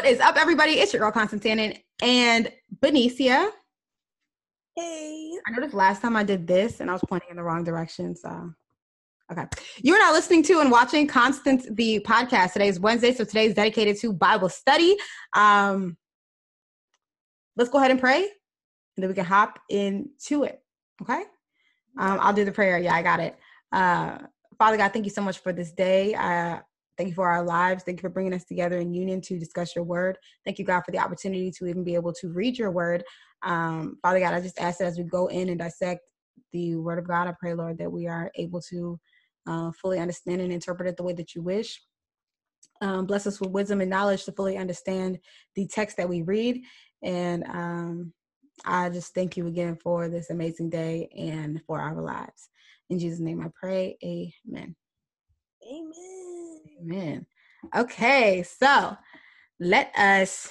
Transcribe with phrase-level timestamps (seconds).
[0.00, 0.80] What is up, everybody?
[0.80, 3.50] It's your girl Constantine and Benicia.
[4.74, 5.32] Hey.
[5.46, 8.16] I noticed last time I did this and I was pointing in the wrong direction.
[8.16, 8.50] So,
[9.30, 9.44] okay.
[9.82, 12.54] You are now listening to and watching Constant the podcast.
[12.54, 14.96] Today is Wednesday, so today is dedicated to Bible study.
[15.36, 15.98] Um,
[17.56, 20.62] let's go ahead and pray and then we can hop into it.
[21.02, 21.24] Okay.
[21.98, 22.78] Um, I'll do the prayer.
[22.78, 23.36] Yeah, I got it.
[23.70, 24.16] Uh,
[24.56, 26.14] Father God, thank you so much for this day.
[26.14, 26.60] Uh,
[27.00, 27.82] Thank you for our lives.
[27.82, 30.18] Thank you for bringing us together in union to discuss your word.
[30.44, 33.02] Thank you, God, for the opportunity to even be able to read your word.
[33.42, 36.02] Um, Father God, I just ask that as we go in and dissect
[36.52, 39.00] the word of God, I pray, Lord, that we are able to
[39.46, 41.80] uh, fully understand and interpret it the way that you wish.
[42.82, 45.20] Um, bless us with wisdom and knowledge to fully understand
[45.54, 46.60] the text that we read.
[47.02, 48.12] And um,
[48.66, 52.50] I just thank you again for this amazing day and for our lives.
[52.90, 53.96] In Jesus' name I pray.
[54.04, 54.76] Amen.
[55.66, 56.29] Amen.
[56.80, 57.26] Amen.
[57.76, 58.96] Okay, so
[59.58, 60.48] let us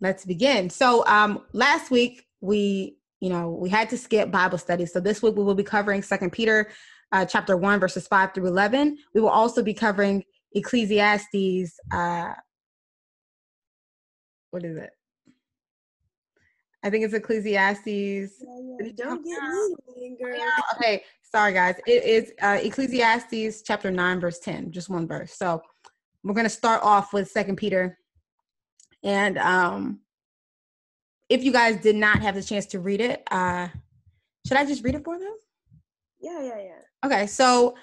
[0.00, 0.70] let's begin.
[0.70, 4.86] So um last week we you know we had to skip Bible study.
[4.86, 6.70] So this week we will be covering Second Peter
[7.12, 8.96] uh, chapter one verses five through eleven.
[9.14, 11.78] We will also be covering Ecclesiastes.
[11.92, 12.32] Uh,
[14.50, 14.90] what is it?
[16.82, 17.86] I think it's Ecclesiastes.
[17.86, 18.26] Yeah,
[18.80, 18.92] yeah.
[18.96, 20.36] Don't get me, girl.
[20.76, 21.76] Okay, sorry guys.
[21.86, 25.34] It is uh, Ecclesiastes chapter nine, verse ten, just one verse.
[25.34, 25.62] So
[26.22, 27.98] we're gonna start off with Second Peter,
[29.02, 30.00] and um,
[31.28, 33.68] if you guys did not have the chance to read it, uh,
[34.46, 35.34] should I just read it for them?
[36.20, 37.06] Yeah, yeah, yeah.
[37.06, 37.74] Okay, so.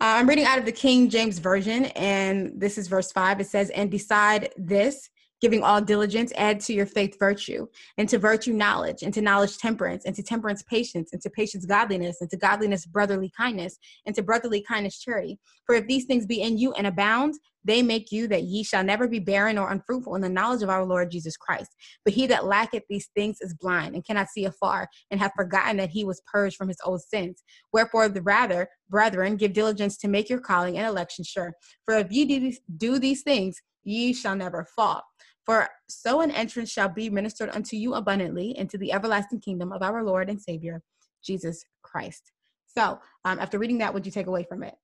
[0.00, 3.40] Uh, I'm reading out of the King James Version, and this is verse 5.
[3.40, 5.08] It says, And beside this,
[5.40, 7.66] giving all diligence, add to your faith virtue,
[7.98, 11.66] and to virtue knowledge, and to knowledge temperance, and to temperance patience, and to patience
[11.66, 15.38] godliness, and to godliness brotherly kindness, and to brotherly kindness charity.
[15.66, 17.34] For if these things be in you and abound,
[17.66, 20.68] they make you that ye shall never be barren or unfruitful in the knowledge of
[20.68, 21.74] our Lord Jesus Christ.
[22.04, 25.78] But he that lacketh these things is blind and cannot see afar, and hath forgotten
[25.78, 27.42] that he was purged from his old sins.
[27.72, 31.54] Wherefore, the rather, brethren, give diligence to make your calling and election sure.
[31.84, 35.02] For if ye do these things, ye shall never fall.
[35.44, 39.82] For so an entrance shall be ministered unto you abundantly into the everlasting kingdom of
[39.82, 40.82] our Lord and Savior,
[41.22, 42.32] Jesus Christ.
[42.66, 44.74] So, um, after reading that, what would you take away from it?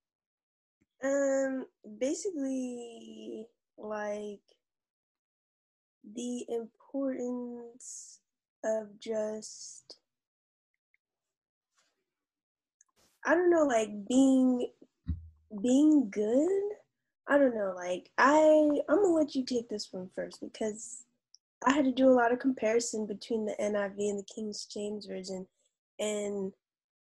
[1.03, 1.65] Um,
[1.99, 3.47] basically,
[3.79, 4.41] like
[6.15, 8.21] the importance
[8.65, 9.97] of just,
[13.25, 14.69] I don't know, like being
[15.63, 16.63] being good
[17.31, 21.05] I don't know, like I I'm gonna let you take this one first because
[21.65, 25.07] I had to do a lot of comparison between the NIV and the King James
[25.07, 25.47] version
[26.01, 26.53] and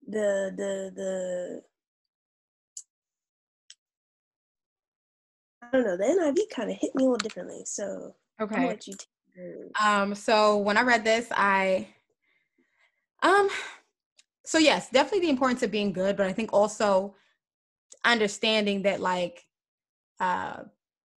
[0.07, 1.61] the the the
[5.61, 7.63] I don't know, the NIV kind of hit me a little differently.
[7.65, 8.65] So okay.
[8.65, 8.93] let you
[9.83, 11.89] um so when I read this I
[13.21, 13.49] um
[14.45, 17.15] so yes, definitely the importance of being good, but I think also
[18.05, 19.45] understanding that like
[20.19, 20.63] uh,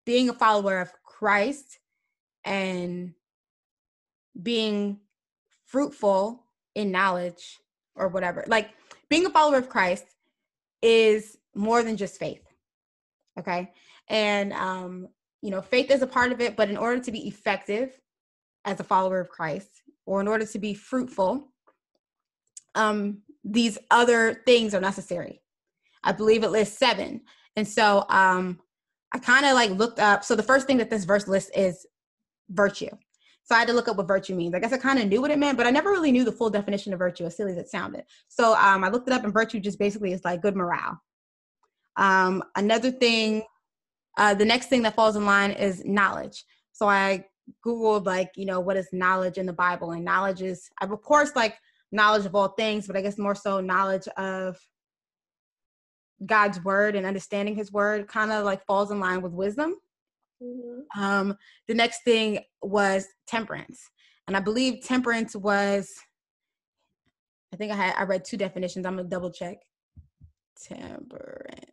[0.05, 1.79] being a follower of Christ
[2.43, 3.13] and
[4.41, 4.99] being
[5.65, 6.43] fruitful
[6.75, 7.59] in knowledge
[7.95, 8.43] or whatever.
[8.47, 8.69] Like
[9.09, 10.05] being a follower of Christ
[10.81, 12.43] is more than just faith.
[13.39, 13.71] Okay.
[14.07, 15.07] And, um,
[15.41, 17.99] you know, faith is a part of it, but in order to be effective
[18.65, 19.69] as a follower of Christ
[20.05, 21.49] or in order to be fruitful,
[22.75, 25.41] um, these other things are necessary.
[26.03, 27.21] I believe it lists seven.
[27.55, 28.59] And so um,
[29.15, 30.25] I kind of like looked up.
[30.25, 31.85] So the first thing that this verse lists is
[32.49, 32.89] virtue.
[33.45, 34.53] So I had to look up what virtue means.
[34.53, 36.33] I guess I kind of knew what it meant, but I never really knew the
[36.33, 38.03] full definition of virtue, as silly as it sounded.
[38.27, 40.99] So um, I looked it up, and virtue just basically is like good morale.
[41.95, 43.43] Um, another thing,
[44.17, 46.43] uh, the next thing that falls in line is knowledge.
[46.73, 47.23] So I
[47.65, 49.91] Googled, like, you know, what is knowledge in the Bible?
[49.91, 51.55] And knowledge is, of course, like
[51.93, 54.57] knowledge of all things, but I guess more so knowledge of
[56.25, 59.75] God's word and understanding his word kind of like falls in line with wisdom.
[60.41, 61.01] Mm-hmm.
[61.01, 61.37] Um,
[61.67, 63.89] the next thing was temperance.
[64.27, 65.93] And I believe temperance was,
[67.53, 68.85] I think I had, I read two definitions.
[68.85, 69.57] I'm gonna double check.
[70.61, 71.71] Temperance.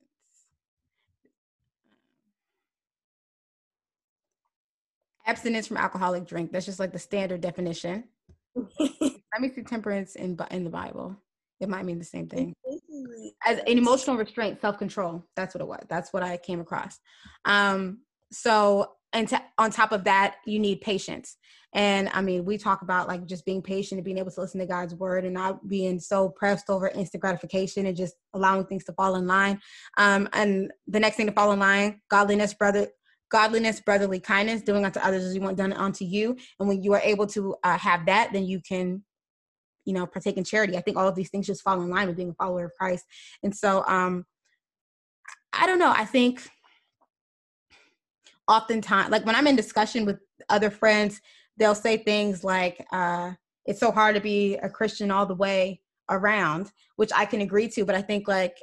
[5.27, 6.53] Abstinence from alcoholic drink.
[6.53, 8.05] That's just like the standard definition.
[8.79, 11.17] Let me see temperance in in the Bible.
[11.63, 12.55] It might mean the same thing.
[13.47, 15.25] As an emotional restraint, self control.
[15.37, 15.85] That's what it was.
[15.89, 16.99] That's what I came across.
[17.45, 18.01] Um,
[18.33, 21.37] so, and t- on top of that, you need patience.
[21.75, 24.61] And I mean, we talk about like just being patient and being able to listen
[24.61, 28.85] to God's word and not being so pressed over instant gratification and just allowing things
[28.85, 29.61] to fall in line.
[29.97, 32.89] Um, and the next thing to fall in line, godliness, brother,
[33.31, 36.37] godliness, brotherly kindness, doing unto others as you want done unto you.
[36.61, 39.03] And when you are able to uh, have that, then you can,
[39.85, 40.77] you know, partake in charity.
[40.77, 42.73] I think all of these things just fall in line with being a follower of
[42.79, 43.05] Christ.
[43.43, 44.25] And so, um,
[45.53, 45.93] I don't know.
[45.95, 46.49] I think
[48.49, 50.19] oftentimes, like when I'm in discussion with
[50.49, 51.21] other friends,
[51.57, 53.33] they'll say things like, uh,
[53.67, 55.81] it's so hard to be a Christian all the way
[56.11, 57.85] around, which I can agree to.
[57.85, 58.57] But I think like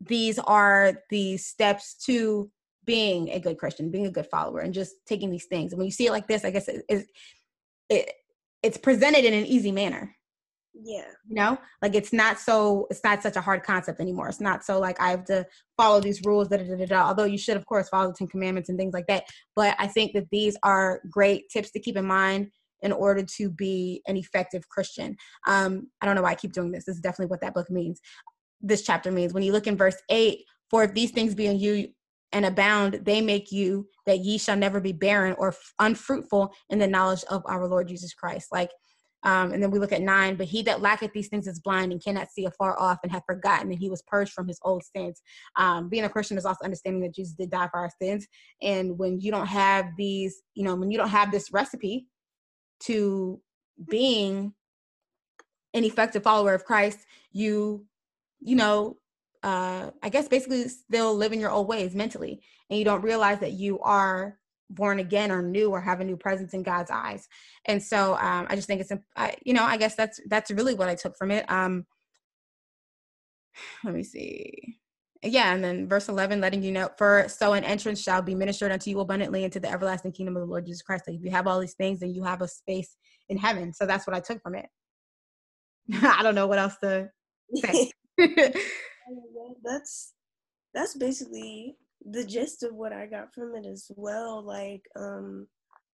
[0.00, 2.50] these are the steps to
[2.84, 5.72] being a good Christian, being a good follower, and just taking these things.
[5.72, 7.06] And when you see it like this, I guess it, it,
[7.90, 8.12] it
[8.62, 10.14] it's presented in an easy manner.
[10.80, 11.06] Yeah.
[11.28, 14.28] You know, like it's not so it's not such a hard concept anymore.
[14.28, 15.44] It's not so like I have to
[15.76, 17.08] follow these rules, da da da da.
[17.08, 19.24] Although you should, of course, follow the Ten Commandments and things like that.
[19.56, 22.50] But I think that these are great tips to keep in mind
[22.82, 25.16] in order to be an effective Christian.
[25.48, 26.84] Um, I don't know why I keep doing this.
[26.84, 28.00] This is definitely what that book means.
[28.60, 31.58] This chapter means when you look in verse eight, for if these things be in
[31.58, 31.88] you
[32.30, 36.86] and abound, they make you that ye shall never be barren or unfruitful in the
[36.86, 38.48] knowledge of our Lord Jesus Christ.
[38.52, 38.70] Like
[39.24, 41.92] um, and then we look at nine, but he that lacketh these things is blind
[41.92, 44.84] and cannot see afar off and have forgotten that he was purged from his old
[44.84, 45.22] sins.
[45.56, 48.26] Um, being a Christian is also understanding that Jesus did die for our sins.
[48.62, 52.06] And when you don't have these, you know, when you don't have this recipe
[52.84, 53.40] to
[53.88, 54.54] being
[55.74, 57.00] an effective follower of Christ,
[57.32, 57.84] you,
[58.40, 58.98] you know,
[59.42, 62.40] uh, I guess basically still live in your old ways mentally,
[62.70, 64.38] and you don't realize that you are
[64.70, 67.28] born again or new or have a new presence in God's eyes.
[67.64, 70.74] And so um, I just think it's, I, you know, I guess that's that's really
[70.74, 71.50] what I took from it.
[71.50, 71.86] Um,
[73.84, 74.78] let me see.
[75.22, 78.70] Yeah, and then verse 11, letting you know, for so an entrance shall be ministered
[78.70, 81.04] unto you abundantly into the everlasting kingdom of the Lord Jesus Christ.
[81.08, 82.96] Like if you have all these things, then you have a space
[83.28, 83.72] in heaven.
[83.72, 84.66] So that's what I took from it.
[86.02, 87.10] I don't know what else to
[87.56, 87.90] say.
[89.64, 90.12] that's
[90.74, 91.76] that's basically
[92.10, 94.42] the gist of what I got from it as well.
[94.42, 95.46] Like, um,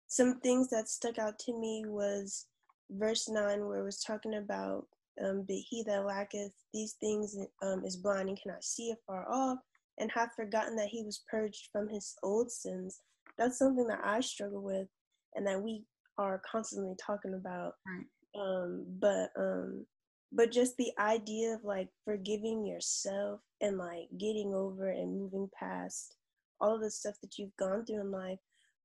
[0.06, 2.46] some things that stuck out to me was
[2.90, 4.86] verse 9, where it was talking about,
[5.24, 9.58] um, but he that lacketh these things um, is blind and cannot see afar off,
[9.98, 13.00] and hath forgotten that he was purged from his old sins.
[13.38, 14.88] That's something that I struggle with,
[15.34, 15.84] and that we
[16.18, 17.74] are constantly talking about.
[17.86, 18.06] Right.
[18.40, 19.86] Um, but um,
[20.34, 26.16] but just the idea of like forgiving yourself and like getting over and moving past
[26.60, 28.38] all of the stuff that you've gone through in life.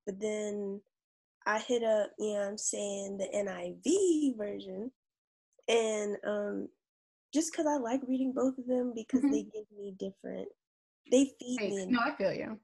[0.06, 0.80] But then
[1.48, 4.92] I hit up, you know I'm saying, the NIV version.
[5.68, 6.70] And um,
[7.34, 9.32] just because I like reading both of them because mm-hmm.
[9.32, 10.48] they give me different,
[11.12, 11.86] they feed me.
[11.88, 12.60] No, I feel you.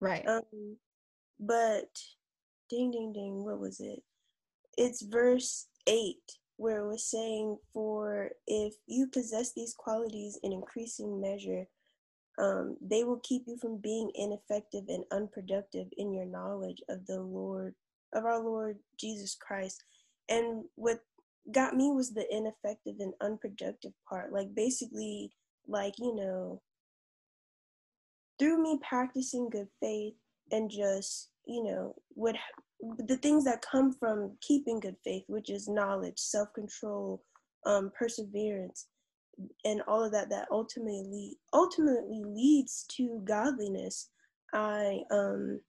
[0.00, 0.26] Right.
[0.28, 0.76] Um,
[1.40, 1.90] but
[2.70, 4.00] ding, ding, ding, what was it?
[4.76, 6.16] It's verse 8
[6.58, 11.66] where it was saying, For if you possess these qualities in increasing measure,
[12.38, 17.20] um, they will keep you from being ineffective and unproductive in your knowledge of the
[17.20, 17.74] Lord,
[18.12, 19.82] of our Lord Jesus Christ.
[20.28, 21.00] And what
[21.52, 24.32] got me was the ineffective and unproductive part.
[24.32, 25.32] Like, basically,
[25.66, 26.60] like, you know,
[28.38, 30.14] through me practicing good faith
[30.50, 32.36] and just, you know, what
[32.80, 37.22] the things that come from keeping good faith, which is knowledge, self control,
[37.66, 38.86] um, perseverance,
[39.64, 44.10] and all of that, that ultimately ultimately leads to godliness.
[44.52, 45.60] I um,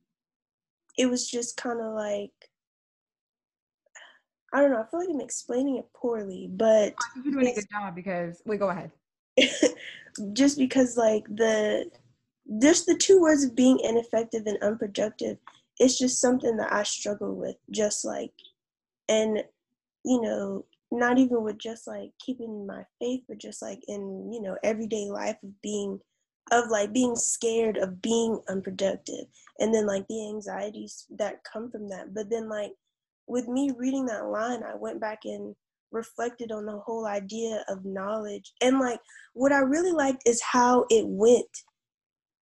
[0.98, 2.32] it was just kind of like
[4.54, 4.82] I don't know.
[4.82, 8.60] I feel like I'm explaining it poorly, but you're doing a good job because wait,
[8.60, 8.92] go ahead.
[10.34, 11.90] just because like the
[12.62, 15.38] just the two words of being ineffective and unproductive
[15.80, 18.34] it's just something that I struggle with, just like,
[19.08, 19.44] and
[20.06, 24.42] you know, not even with just like keeping my faith, but just like in you
[24.42, 26.00] know everyday life of being,
[26.52, 29.26] of like being scared of being unproductive,
[29.60, 32.14] and then like the anxieties that come from that.
[32.14, 32.74] But then like
[33.28, 35.56] with me reading that line, I went back and
[35.92, 39.00] reflected on the whole idea of knowledge, and like
[39.34, 41.48] what I really liked is how it went,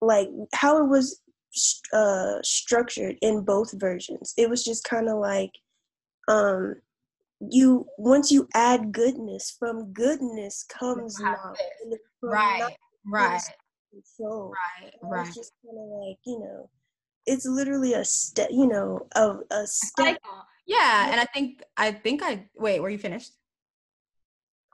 [0.01, 1.21] like how it was
[1.93, 4.33] uh, structured in both versions.
[4.37, 5.51] It was just kind of like
[6.27, 6.75] um,
[7.39, 11.57] you once you add goodness, from goodness comes knowledge.
[12.21, 12.75] Right,
[13.05, 13.41] right,
[13.91, 14.53] control.
[14.81, 15.27] Right, right.
[15.27, 16.69] It's just kind of like you know,
[17.25, 18.49] it's literally a step.
[18.51, 20.17] You know, of a step.
[20.65, 22.81] Yeah, and I think I think I wait.
[22.81, 23.31] Were you finished?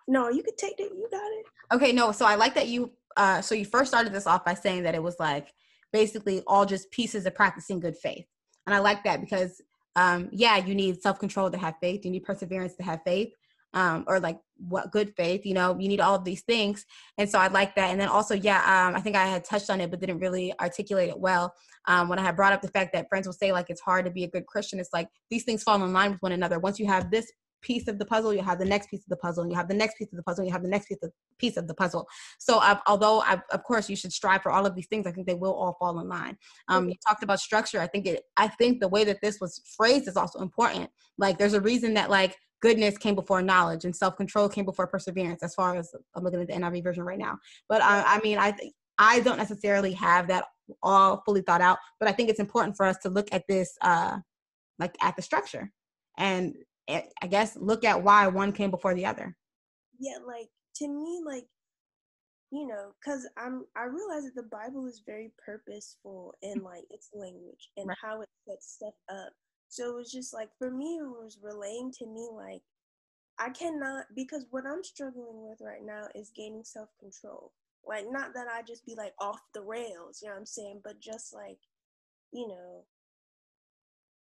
[0.08, 0.92] No, you could take it.
[0.96, 1.46] You got it.
[1.74, 2.12] Okay, no.
[2.12, 2.92] So I like that you.
[3.16, 5.54] Uh, so you first started this off by saying that it was like
[5.94, 8.26] basically all just pieces of practicing good faith.
[8.68, 9.62] And I like that because,
[9.96, 13.32] um, yeah, you need self control to have faith, you need perseverance to have faith.
[13.74, 16.86] um, or like what good faith you know you need all of these things
[17.18, 19.70] and so i like that and then also yeah um, i think i had touched
[19.70, 21.54] on it but didn't really articulate it well
[21.88, 24.06] um, when i had brought up the fact that friends will say like it's hard
[24.06, 26.60] to be a good christian it's like these things fall in line with one another
[26.60, 27.32] once you have this
[27.64, 29.68] piece of the puzzle, you have the next piece of the puzzle, and you have
[29.68, 31.68] the next piece of the puzzle, and you have the next piece of, piece of
[31.68, 32.08] the puzzle.
[32.38, 35.12] So, uh, although I, of course you should strive for all of these things, I
[35.12, 36.38] think they will all fall in line.
[36.68, 37.80] Um, you talked about structure.
[37.80, 38.24] I think it.
[38.38, 40.90] I think the way that this was phrased is also important.
[41.18, 45.44] Like, there's a reason that like goodness came before knowledge and self-control came before perseverance.
[45.44, 48.38] As far as I'm looking at the NIV version right now, but I, I mean,
[48.38, 48.54] I
[48.98, 50.46] I don't necessarily have that
[50.82, 53.76] all fully thought out, but I think it's important for us to look at this,
[53.82, 54.20] uh,
[54.80, 55.72] like at the structure
[56.18, 56.56] and
[56.90, 59.36] I guess look at why one came before the other.
[60.00, 61.46] Yeah, like to me, like
[62.52, 66.66] you know, because I'm I realize that the Bible is very purposeful in mm-hmm.
[66.66, 67.98] like its language and right.
[68.02, 69.34] how it sets stuff up.
[69.70, 72.62] So it was just like for me, it was relaying to me like
[73.40, 77.54] I cannot because what I'm struggling with right now is gaining self control.
[77.86, 80.82] Like not that I just be like off the rails, you know what I'm saying,
[80.84, 81.58] but just like,
[82.32, 82.84] you know,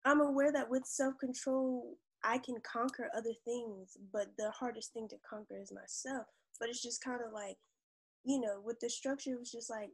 [0.04, 5.08] I'm aware that with self control I can conquer other things, but the hardest thing
[5.08, 6.26] to conquer is myself.
[6.58, 7.56] But it's just kind of like,
[8.24, 9.90] you know, with the structure, it was just like,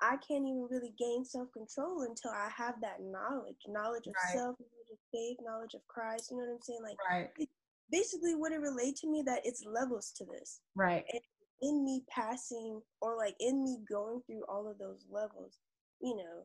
[0.00, 4.34] I can't even really gain self control until I have that knowledge knowledge of right.
[4.34, 6.30] self, knowledge of faith, knowledge of Christ.
[6.30, 6.82] You know what I'm saying?
[6.82, 7.30] Like, right.
[7.38, 7.48] It,
[7.90, 10.60] basically, what it relayed to me that it's levels to this.
[10.74, 11.04] Right.
[11.10, 11.22] And
[11.62, 15.58] in me passing, or like in me going through all of those levels,
[16.00, 16.44] you know,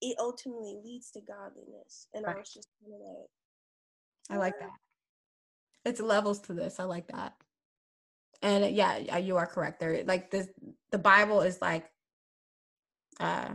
[0.00, 2.06] it ultimately leads to godliness.
[2.14, 2.36] And right.
[2.36, 3.28] I was just kind of like,
[4.30, 4.70] I like that.
[5.84, 6.80] It's levels to this.
[6.80, 7.34] I like that.
[8.42, 9.80] And yeah, you are correct.
[9.80, 10.46] There, like this,
[10.90, 11.90] the Bible is like,
[13.20, 13.48] uh,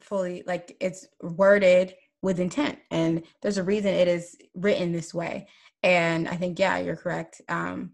[0.00, 5.48] fully like it's worded with intent, and there's a reason it is written this way.
[5.82, 7.40] And I think yeah, you're correct.
[7.48, 7.92] Um,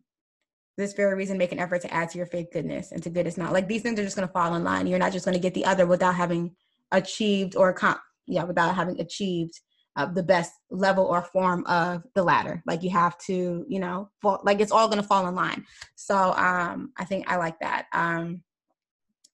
[0.79, 3.37] this very reason, make an effort to add to your faith goodness and to goodness
[3.37, 3.53] not.
[3.53, 4.87] Like these things are just going to fall in line.
[4.87, 6.55] You're not just going to get the other without having
[6.91, 9.61] achieved or comp, yeah, without having achieved
[9.97, 12.63] uh, the best level or form of the ladder.
[12.67, 15.65] Like you have to, you know, fall, like it's all going to fall in line.
[15.97, 17.87] So um, I think I like that.
[17.93, 18.43] Um,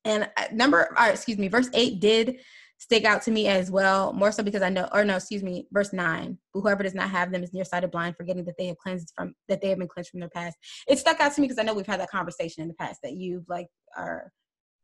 [0.05, 2.39] and uh, number, uh, excuse me, verse eight did
[2.79, 5.67] stick out to me as well, more so because I know, or no, excuse me,
[5.73, 9.13] verse nine, whoever does not have them is nearsighted blind, forgetting that they have cleansed
[9.17, 10.57] from, that they have been cleansed from their past.
[10.87, 13.01] It stuck out to me because I know we've had that conversation in the past
[13.03, 14.33] that you've like are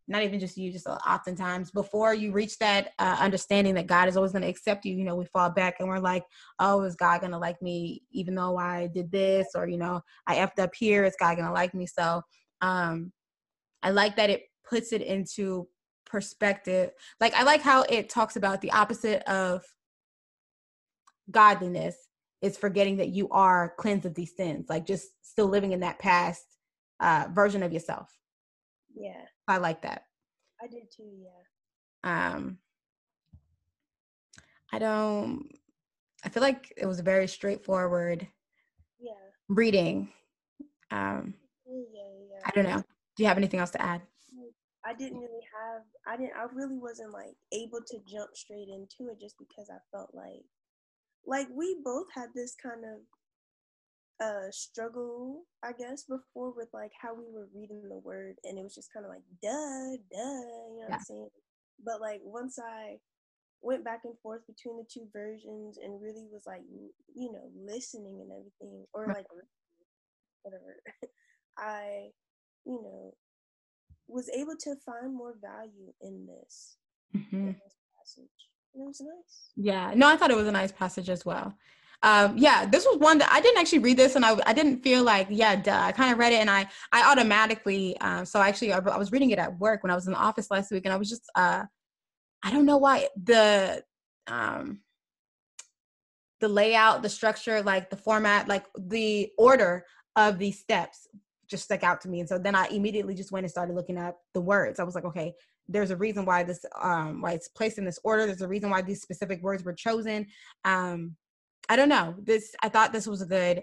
[0.07, 4.17] not even just you, just oftentimes before you reach that uh, understanding that God is
[4.17, 6.25] always going to accept you, you know, we fall back and we're like,
[6.59, 9.49] oh, is God going to like me even though I did this?
[9.55, 11.87] Or, you know, I effed up here, is God going to like me?
[11.87, 12.21] So
[12.61, 13.13] um,
[13.83, 15.69] I like that it puts it into
[16.05, 16.91] perspective.
[17.21, 19.65] Like, I like how it talks about the opposite of
[21.31, 21.97] godliness
[22.43, 25.99] is forgetting that you are cleansed of these sins, like just still living in that
[25.99, 26.45] past
[27.01, 28.11] uh, version of yourself.
[28.95, 29.23] Yeah.
[29.47, 30.05] I like that.
[30.63, 32.33] I did too, yeah.
[32.33, 32.59] Um
[34.73, 35.49] I don't
[36.25, 38.27] I feel like it was a very straightforward
[38.99, 39.13] yeah.
[39.49, 40.11] reading.
[40.91, 41.35] Um
[41.67, 42.41] yeah, yeah.
[42.45, 42.83] I don't know.
[43.17, 44.03] Do you have anything else to add?
[44.87, 49.11] I didn't really have I didn't I really wasn't like able to jump straight into
[49.11, 50.45] it just because I felt like
[51.27, 53.01] like we both had this kind of
[54.23, 58.63] uh struggle i guess before with like how we were reading the word and it
[58.63, 60.85] was just kind of like duh duh you know yeah.
[60.87, 61.29] what i'm saying?
[61.85, 62.97] But like once i
[63.61, 66.63] went back and forth between the two versions and really was like
[67.15, 69.27] you know listening and everything or like
[70.43, 70.77] whatever
[71.59, 72.09] i
[72.65, 73.15] you know
[74.07, 76.77] was able to find more value in this,
[77.17, 77.37] mm-hmm.
[77.37, 78.31] in this passage.
[78.75, 79.51] And it was nice.
[79.57, 79.95] Yeah.
[79.95, 81.55] No i thought it was a nice passage as well
[82.05, 84.83] um, yeah, this was one that I didn't actually read this, and I, I didn't
[84.83, 85.81] feel like yeah, duh.
[85.81, 87.99] I kind of read it, and I I automatically.
[88.03, 90.19] Um, so actually, I, I, was reading it at work when I was in the
[90.19, 91.65] office last week, and I was just uh,
[92.43, 93.83] I don't know why the
[94.27, 94.81] um
[96.41, 101.09] the layout, the structure, like the format, like the order of these steps
[101.49, 103.97] just stuck out to me, and so then I immediately just went and started looking
[103.97, 104.79] up the words.
[104.79, 105.33] I was like, okay,
[105.71, 108.27] there's a reason why this um why it's placed in this order.
[108.27, 110.27] There's a reason why these specific words were chosen.
[110.67, 111.17] Um,
[111.69, 112.15] I don't know.
[112.23, 113.63] This I thought this was a good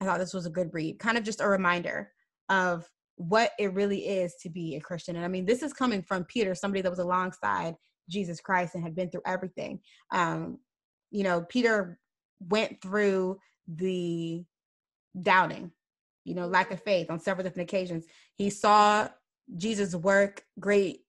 [0.00, 0.98] I thought this was a good read.
[0.98, 2.10] Kind of just a reminder
[2.48, 5.16] of what it really is to be a Christian.
[5.16, 7.74] And I mean, this is coming from Peter, somebody that was alongside
[8.08, 9.80] Jesus Christ and had been through everything.
[10.10, 10.58] Um,
[11.10, 11.98] you know, Peter
[12.40, 13.38] went through
[13.68, 14.42] the
[15.20, 15.70] doubting,
[16.24, 18.06] you know, lack of faith on several different occasions.
[18.36, 19.08] He saw
[19.56, 21.00] Jesus work great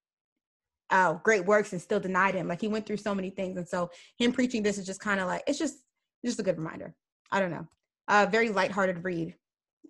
[0.90, 2.50] uh great works and still denied him.
[2.50, 3.56] Like he went through so many things.
[3.56, 5.76] And so him preaching this is just kind of like it's just
[6.26, 6.94] just a good reminder.
[7.32, 7.68] I don't know.
[8.08, 9.36] Uh, very lighthearted read.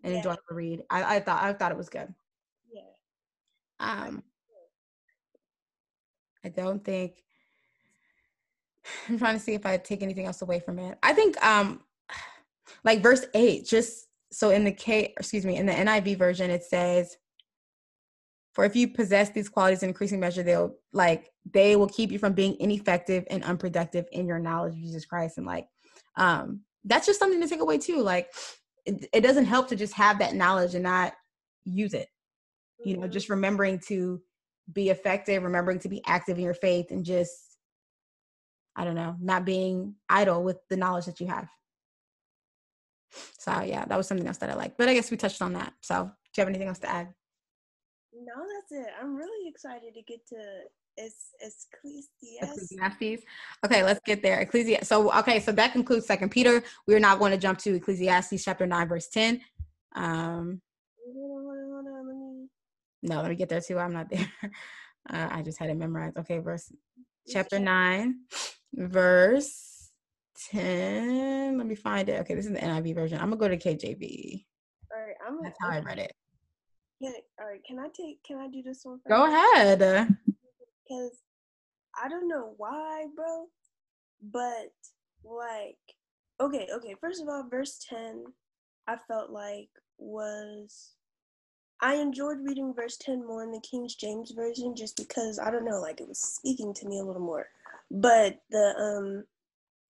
[0.04, 0.18] and yeah.
[0.18, 0.84] enjoyable read.
[0.90, 2.14] I, I thought I thought it was good.
[2.72, 2.82] Yeah.
[3.80, 4.24] Um,
[6.44, 7.24] I don't think
[9.10, 10.98] I'm trying to see if I take anything else away from it.
[11.04, 11.82] I think um
[12.84, 16.64] like verse 8 just so in the K excuse me in the NIV version it
[16.64, 17.18] says
[18.54, 22.20] for if you possess these qualities in increasing measure they'll like they will keep you
[22.20, 25.68] from being ineffective and unproductive in your knowledge of Jesus Christ and like
[26.18, 28.34] um that's just something to take away too like
[28.86, 31.14] it, it doesn't help to just have that knowledge and not
[31.64, 32.08] use it
[32.84, 34.22] you know just remembering to
[34.74, 37.52] be effective remembering to be active in your faith and just
[38.76, 41.48] I don't know, not being idle with the knowledge that you have.
[43.38, 44.78] So yeah, that was something else that I like.
[44.78, 45.74] But I guess we touched on that.
[45.82, 47.14] So do you have anything else to add?
[48.14, 48.94] No, that's it.
[49.02, 50.38] I'm really excited to get to
[50.98, 52.72] it's Ecclesiastes.
[52.72, 53.26] Ecclesiastes.
[53.66, 54.40] Okay, let's get there.
[54.40, 54.88] Ecclesiastes.
[54.88, 56.64] So okay, so that concludes Second Peter.
[56.88, 59.42] We're not going to jump to Ecclesiastes chapter nine, verse ten.
[59.96, 60.62] Um,
[61.14, 62.48] hold on, hold on, let me...
[63.04, 63.80] No, let me get there too.
[63.80, 64.32] I'm not there.
[65.10, 66.16] Uh, I just had it memorized.
[66.16, 66.72] Okay, verse
[67.28, 68.20] chapter nine
[68.74, 69.92] verse
[70.52, 71.58] 10.
[71.58, 72.20] Let me find it.
[72.22, 73.20] Okay, this is the NIV version.
[73.20, 74.46] I'm gonna go to KJV.
[74.94, 76.14] All right, I'm That's how I read it.
[77.00, 77.64] Yeah, all right.
[77.66, 79.10] Can I take can I do this one first?
[79.10, 80.16] Go ahead.
[80.92, 81.20] Because
[82.02, 83.48] I don't know why, bro.
[84.22, 84.74] But
[85.24, 85.78] like
[86.40, 88.26] okay, okay, first of all, verse 10,
[88.88, 90.94] I felt like was
[91.82, 95.66] I enjoyed reading verse 10 more in the King James version just because I don't
[95.66, 97.48] know, like it was speaking to me a little more.
[97.90, 99.24] But the um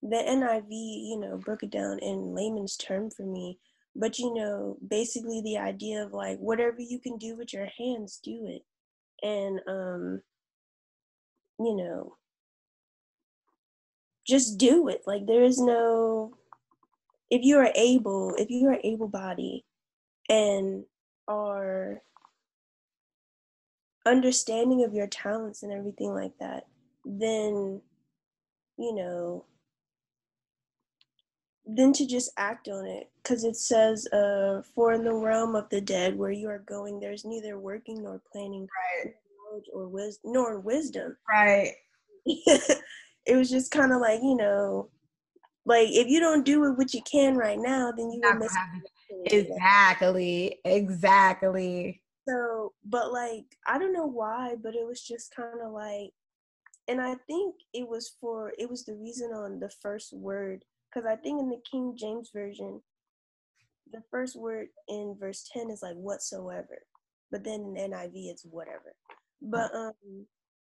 [0.02, 3.58] the NIV, you know, broke it down in layman's term for me.
[3.96, 8.20] But you know, basically the idea of like whatever you can do with your hands,
[8.22, 8.62] do it.
[9.26, 10.22] And um
[11.66, 12.16] you know,
[14.26, 15.02] just do it.
[15.06, 16.34] Like there is no
[17.32, 19.64] if you are able, if you are able body
[20.28, 20.84] and
[21.26, 22.02] are
[24.04, 26.66] understanding of your talents and everything like that,
[27.06, 27.80] then
[28.76, 29.46] you know,
[31.64, 33.10] then to just act on it.
[33.22, 37.00] Because it says uh for in the realm of the dead where you are going
[37.00, 38.68] there's neither working nor planning.
[39.04, 39.14] Right
[39.52, 41.16] knowledge or wisdom nor wisdom.
[41.28, 41.72] Right.
[43.24, 44.90] It was just kind of like you know
[45.64, 48.52] like if you don't do it what you can right now then you will miss
[49.26, 50.58] exactly.
[50.64, 52.02] Exactly.
[52.28, 56.10] So but like i don't know why but it was just kind of like
[56.88, 61.06] and I think it was for it was the reason on the first word because
[61.08, 62.82] I think in the King James version,
[63.92, 66.82] the first word in verse ten is like whatsoever,
[67.30, 68.94] but then in NIV it's whatever.
[69.42, 70.26] But um,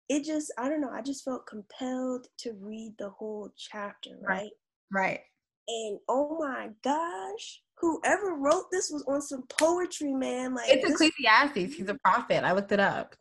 [0.09, 0.91] it just I don't know.
[0.91, 4.51] I just felt compelled to read the whole chapter, right?
[4.91, 5.21] Right.
[5.67, 10.53] And oh my gosh, whoever wrote this was on some poetry, man.
[10.53, 11.75] Like it's Ecclesiastes.
[11.75, 12.43] He's a prophet.
[12.43, 13.15] I looked it up.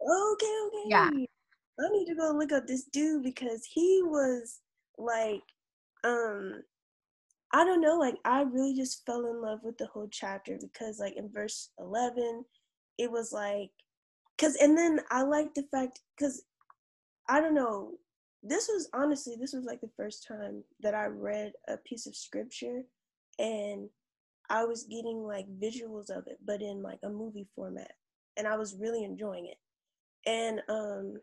[0.00, 0.88] Okay, okay.
[0.88, 1.10] Yeah.
[1.80, 4.60] I need to go look up this dude because he was
[4.98, 5.42] like,
[6.04, 6.62] um,
[7.52, 10.98] I don't know, like I really just fell in love with the whole chapter because
[10.98, 12.44] like in verse 11,
[12.98, 13.70] it was like,
[14.42, 16.42] cause, and then I like the fact, cause
[17.28, 17.92] I don't know,
[18.42, 22.16] this was honestly, this was like the first time that I read a piece of
[22.16, 22.82] scripture
[23.38, 23.88] and
[24.50, 27.92] I was getting like visuals of it, but in like a movie format.
[28.36, 29.58] And I was really enjoying it.
[30.28, 31.20] And um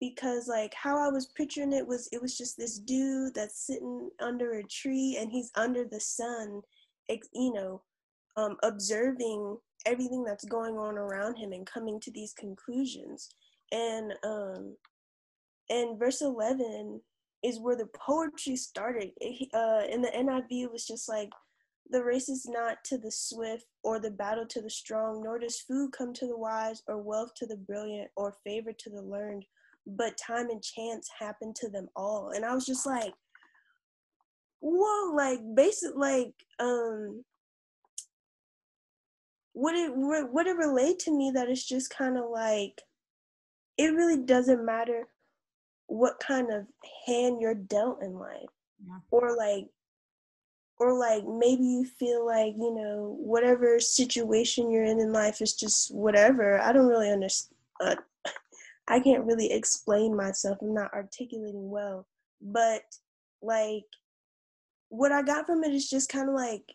[0.00, 4.10] because like how I was picturing it was it was just this dude that's sitting
[4.20, 6.62] under a tree and he's under the sun,
[7.08, 7.82] you know,
[8.36, 13.28] um, observing everything that's going on around him and coming to these conclusions.
[13.70, 14.76] And um,
[15.70, 17.00] and verse eleven
[17.42, 19.10] is where the poetry started.
[19.54, 21.30] Uh, in the NIV, it was just like
[21.90, 25.60] the race is not to the swift or the battle to the strong, nor does
[25.60, 29.44] food come to the wise or wealth to the brilliant or favor to the learned
[29.86, 32.30] but time and chance happen to them all.
[32.30, 33.12] And I was just like,
[34.60, 37.24] whoa, like basic like um
[39.54, 42.80] would it would it relate to me that it's just kind of like
[43.78, 45.08] it really doesn't matter
[45.86, 46.66] what kind of
[47.06, 48.48] hand you're dealt in life
[48.86, 48.98] yeah.
[49.10, 49.66] or like
[50.78, 55.54] or like maybe you feel like you know whatever situation you're in in life is
[55.54, 57.96] just whatever i don't really understand uh,
[58.88, 60.58] I can't really explain myself.
[60.60, 62.06] I'm not articulating well.
[62.40, 62.82] But
[63.40, 63.84] like
[64.88, 66.74] what I got from it is just kind of like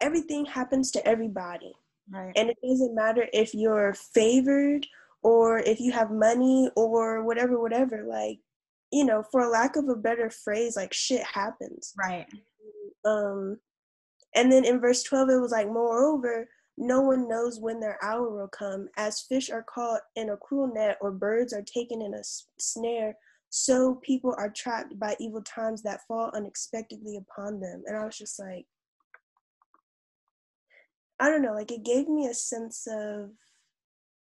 [0.00, 1.72] everything happens to everybody.
[2.10, 2.32] Right.
[2.36, 4.86] And it doesn't matter if you're favored
[5.22, 8.04] or if you have money or whatever, whatever.
[8.08, 8.38] Like,
[8.92, 11.92] you know, for lack of a better phrase, like shit happens.
[11.96, 12.26] Right.
[13.04, 13.58] Um
[14.34, 18.30] And then in verse 12, it was like, Moreover, no one knows when their hour
[18.30, 18.88] will come.
[18.96, 22.22] As fish are caught in a cruel net or birds are taken in a
[22.58, 23.14] snare,
[23.50, 27.82] so people are trapped by evil times that fall unexpectedly upon them.
[27.86, 28.64] And I was just like,
[31.22, 33.30] I don't know, like it gave me a sense of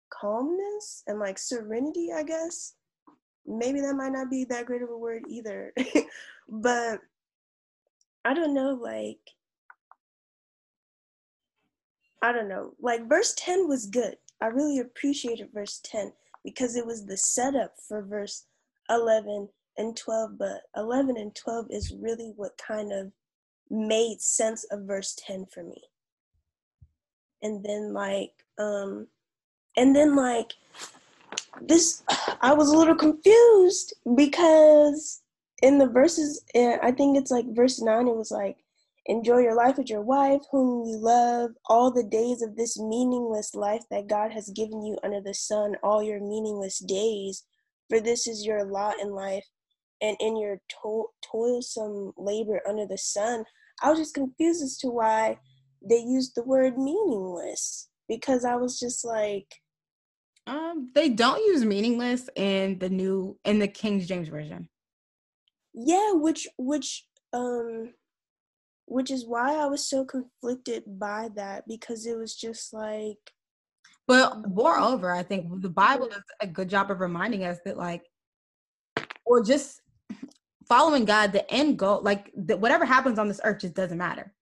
[0.10, 2.74] calmness and like serenity, I guess.
[3.46, 5.74] Maybe that might not be that great of a word either.
[6.50, 7.02] but
[8.26, 9.20] I don't know, like
[12.24, 12.74] I don't know.
[12.82, 14.16] Like verse 10 was good.
[14.42, 16.12] I really appreciated verse 10
[16.44, 18.46] because it was the setup for verse
[18.90, 23.12] 11 and 12, but 11 and 12 is really what kind of
[23.70, 25.80] made sense of verse 10 for me.
[27.42, 29.08] And then like um
[29.76, 30.54] and then like
[31.62, 32.04] this
[32.42, 35.22] I was a little confused because
[35.62, 38.58] in the verses eh, I think it's like verse 9 it was like
[39.10, 43.56] Enjoy your life with your wife, whom you love, all the days of this meaningless
[43.56, 47.46] life that God has given you under the sun, all your meaningless days.
[47.90, 49.46] For this is your lot in life,
[50.02, 53.46] and in your to- toilsome labor under the sun.
[53.82, 55.40] I was just confused as to why
[55.82, 59.48] they used the word meaningless because I was just like,
[60.48, 64.70] um, they don't use meaningless in the new in the King James version.
[65.74, 67.94] Yeah, which which um
[68.88, 73.18] which is why I was so conflicted by that because it was just like.
[74.08, 78.04] But moreover, I think the Bible does a good job of reminding us that, like,
[79.26, 79.82] or just
[80.70, 84.34] following God, the end goal, like, that whatever happens on this earth just doesn't matter.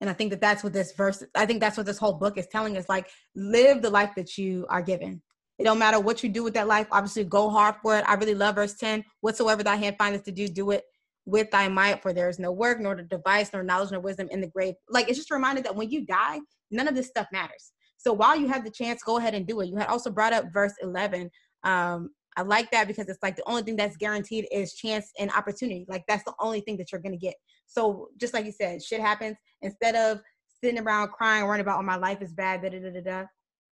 [0.00, 2.38] And I think that that's what this verse, I think that's what this whole book
[2.38, 2.88] is telling us.
[2.88, 5.20] Like, live the life that you are given.
[5.58, 6.86] It don't matter what you do with that life.
[6.90, 8.04] Obviously, go hard for it.
[8.08, 9.04] I really love verse 10.
[9.20, 10.84] Whatsoever thy hand findeth to do, do it
[11.26, 14.40] with thy might, for there is no work, nor device, nor knowledge, nor wisdom in
[14.40, 14.74] the grave.
[14.88, 17.72] Like it's just a reminder that when you die, none of this stuff matters.
[17.98, 19.66] So while you have the chance, go ahead and do it.
[19.66, 21.30] You had also brought up verse 11.
[21.62, 25.30] Um, I like that because it's like the only thing that's guaranteed is chance and
[25.32, 25.84] opportunity.
[25.88, 27.34] Like that's the only thing that you're gonna get.
[27.66, 29.36] So just like you said, shit happens.
[29.62, 30.20] Instead of
[30.62, 33.24] sitting around crying, worrying about, oh, my life is bad, da da da da da,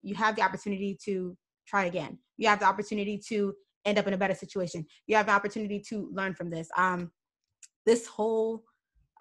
[0.02, 1.36] you have the opportunity to
[1.66, 2.18] try again.
[2.36, 4.84] You have the opportunity to end up in a better situation.
[5.06, 6.68] You have the opportunity to learn from this.
[6.76, 7.10] Um,
[7.86, 8.64] this whole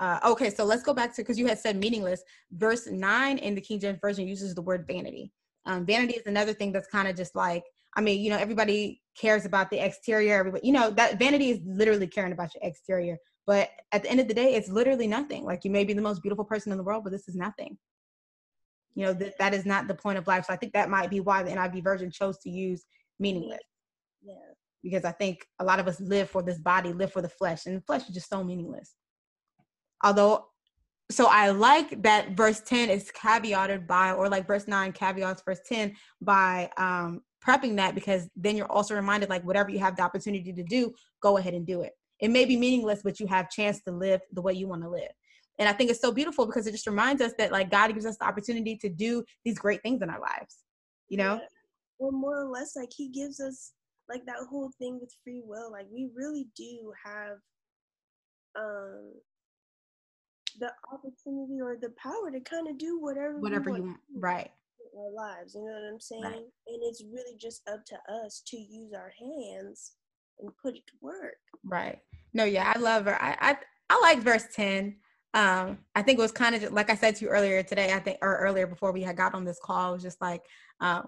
[0.01, 2.23] uh, okay, so let's go back to because you had said meaningless.
[2.51, 5.31] Verse nine in the King James Version uses the word vanity.
[5.67, 7.63] Um, vanity is another thing that's kind of just like,
[7.95, 10.35] I mean, you know, everybody cares about the exterior.
[10.35, 13.17] Everybody, you know, that vanity is literally caring about your exterior.
[13.45, 15.43] But at the end of the day, it's literally nothing.
[15.43, 17.77] Like you may be the most beautiful person in the world, but this is nothing.
[18.95, 20.45] You know, that that is not the point of life.
[20.45, 22.85] So I think that might be why the NIV version chose to use
[23.19, 23.59] meaningless.
[24.23, 24.35] Yeah
[24.83, 27.65] because I think a lot of us live for this body, live for the flesh,
[27.65, 28.95] and the flesh is just so meaningless.
[30.03, 30.45] Although,
[31.09, 35.59] so I like that verse 10 is caveated by, or like verse 9 caveats verse
[35.67, 40.03] 10 by um, prepping that because then you're also reminded like whatever you have the
[40.03, 41.93] opportunity to do, go ahead and do it.
[42.19, 44.89] It may be meaningless, but you have chance to live the way you want to
[44.89, 45.11] live.
[45.59, 48.05] And I think it's so beautiful because it just reminds us that like God gives
[48.05, 50.57] us the opportunity to do these great things in our lives,
[51.09, 51.35] you know?
[51.35, 51.47] Yeah.
[51.99, 53.73] Or more or less like he gives us
[54.11, 57.37] like that whole thing with free will like we really do have
[58.57, 59.13] um
[60.59, 64.51] the opportunity or the power to kind of do whatever whatever want you want right
[64.97, 66.23] our lives you know what i'm saying?
[66.23, 66.35] Right.
[66.35, 69.93] and it's really just up to us to use our hands
[70.39, 71.37] and put it to work.
[71.63, 71.99] Right.
[72.33, 73.57] No yeah i love her i i,
[73.89, 74.95] I like verse 10
[75.33, 77.99] um i think it was kind of like i said to you earlier today i
[77.99, 80.41] think or earlier before we had got on this call it was just like
[80.81, 81.07] um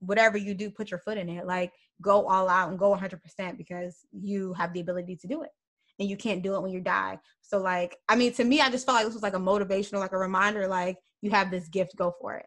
[0.00, 1.46] whatever you do put your foot in it.
[1.46, 5.50] Like go all out and go 100% because you have the ability to do it.
[5.98, 7.18] And you can't do it when you die.
[7.42, 10.00] So like i mean to me i just felt like this was like a motivational
[10.00, 12.44] like a reminder like you have this gift go for it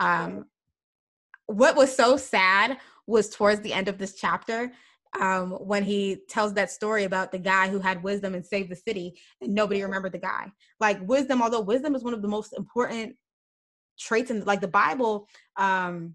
[0.00, 0.44] um
[1.46, 4.72] what was so sad was towards the end of this chapter
[5.20, 8.76] um, when he tells that story about the guy who had wisdom and saved the
[8.76, 12.52] city and nobody remembered the guy like wisdom although wisdom is one of the most
[12.56, 13.16] important
[13.98, 16.14] traits in like the bible um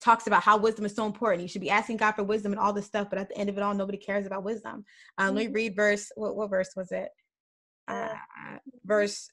[0.00, 1.42] talks about how wisdom is so important.
[1.42, 3.48] You should be asking God for wisdom and all this stuff, but at the end
[3.48, 4.84] of it all, nobody cares about wisdom.
[5.18, 5.34] Um, mm-hmm.
[5.34, 5.54] Let me mm-hmm.
[5.54, 6.12] read verse.
[6.14, 7.08] What, what verse was it?
[7.88, 8.14] Uh,
[8.84, 9.30] verse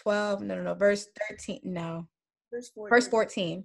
[0.00, 0.42] twelve.
[0.42, 0.74] No, no, no.
[0.74, 1.60] Verse thirteen.
[1.64, 2.06] No.
[2.54, 2.90] Verse fourteen.
[2.90, 3.64] Verse 14.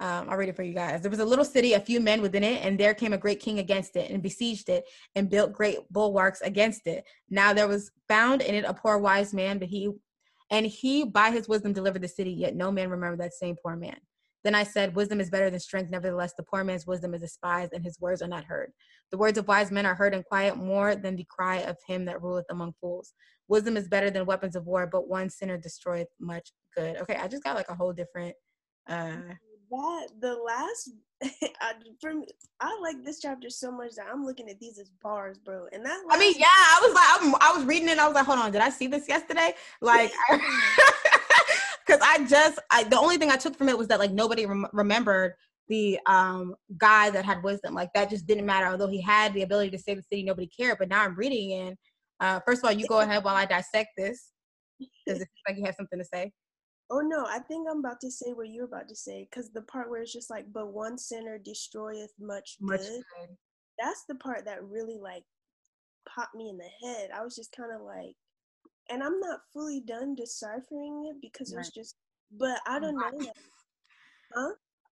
[0.00, 1.00] Um, I'll read it for you guys.
[1.00, 3.40] There was a little city, a few men within it, and there came a great
[3.40, 7.04] king against it and besieged it and built great bulwarks against it.
[7.30, 9.90] Now there was found in it a poor wise man, but he
[10.50, 13.76] and he by his wisdom delivered the city, yet no man remembered that same poor
[13.76, 13.96] man.
[14.42, 15.90] Then I said, Wisdom is better than strength.
[15.90, 18.72] Nevertheless, the poor man's wisdom is despised, and his words are not heard.
[19.10, 22.04] The words of wise men are heard in quiet more than the cry of him
[22.04, 23.14] that ruleth among fools.
[23.48, 26.96] Wisdom is better than weapons of war, but one sinner destroyeth much good.
[26.98, 28.34] Okay, I just got like a whole different
[28.88, 29.16] uh
[29.70, 30.90] that the last
[31.60, 32.24] I, from
[32.60, 35.66] I like this chapter so much that I'm looking at these as bars, bro.
[35.72, 37.98] And that I mean, yeah, I was like, I'm, i was reading it.
[37.98, 39.54] I was like, hold on, did I see this yesterday?
[39.80, 40.12] Like,
[41.86, 44.46] because I just, I the only thing I took from it was that like nobody
[44.46, 45.34] rem- remembered
[45.68, 47.74] the um guy that had wisdom.
[47.74, 48.66] Like that just didn't matter.
[48.66, 50.78] Although he had the ability to save the city, nobody cared.
[50.78, 51.76] But now I'm reading in.
[52.20, 54.30] Uh, first of all, you go ahead while I dissect this,
[54.78, 56.32] because it feels like you have something to say.
[56.90, 59.62] Oh no, I think I'm about to say what you're about to say because the
[59.62, 63.02] part where it's just like, but one sinner destroyeth much, much good.
[63.18, 63.36] good.
[63.78, 65.24] That's the part that really like
[66.08, 67.10] popped me in the head.
[67.14, 68.14] I was just kind of like,
[68.90, 71.60] and I'm not fully done deciphering it because right.
[71.60, 71.96] it's just,
[72.30, 73.10] but I don't know.
[73.16, 73.28] Like,
[74.34, 74.50] huh?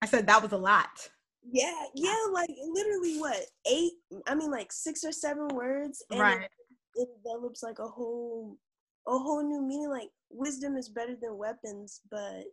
[0.02, 1.08] I said that was a lot.
[1.48, 3.38] Yeah, yeah, like literally what
[3.70, 3.92] eight?
[4.26, 6.42] I mean, like six or seven words, and right.
[6.42, 6.50] it,
[6.96, 8.58] it develops like a whole,
[9.06, 9.90] a whole new meaning.
[9.90, 12.44] Like wisdom is better than weapons, but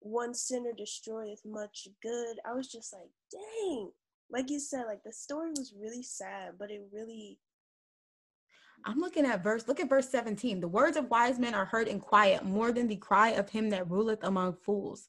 [0.00, 2.36] one sinner destroyeth much good.
[2.44, 3.90] I was just like, dang.
[4.30, 7.38] Like you said, like the story was really sad, but it really
[8.84, 10.60] I'm looking at verse, look at verse 17.
[10.60, 13.70] The words of wise men are heard in quiet more than the cry of him
[13.70, 15.08] that ruleth among fools.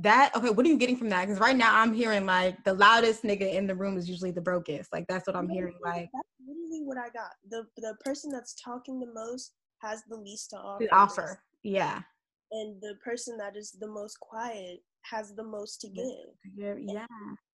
[0.00, 1.26] That okay, what are you getting from that?
[1.26, 4.42] Because right now I'm hearing like the loudest nigga in the room is usually the
[4.42, 4.92] brokest.
[4.92, 5.78] Like that's what I'm hearing.
[5.82, 7.32] Like that's literally what I got.
[7.48, 10.88] The the person that's talking the most has the least to offer.
[10.92, 12.02] Offer, yeah.
[12.52, 14.80] And the person that is the most quiet
[15.10, 16.04] has the most to give.
[16.56, 16.72] Yeah.
[16.72, 16.88] And,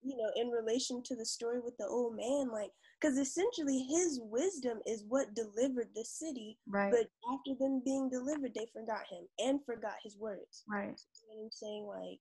[0.03, 4.19] you know, in relation to the story with the old man, like, because essentially his
[4.23, 6.57] wisdom is what delivered the city.
[6.67, 6.91] Right.
[6.91, 10.63] But after them being delivered, they forgot him and forgot his words.
[10.67, 10.99] Right.
[11.11, 12.19] So I'm saying, like,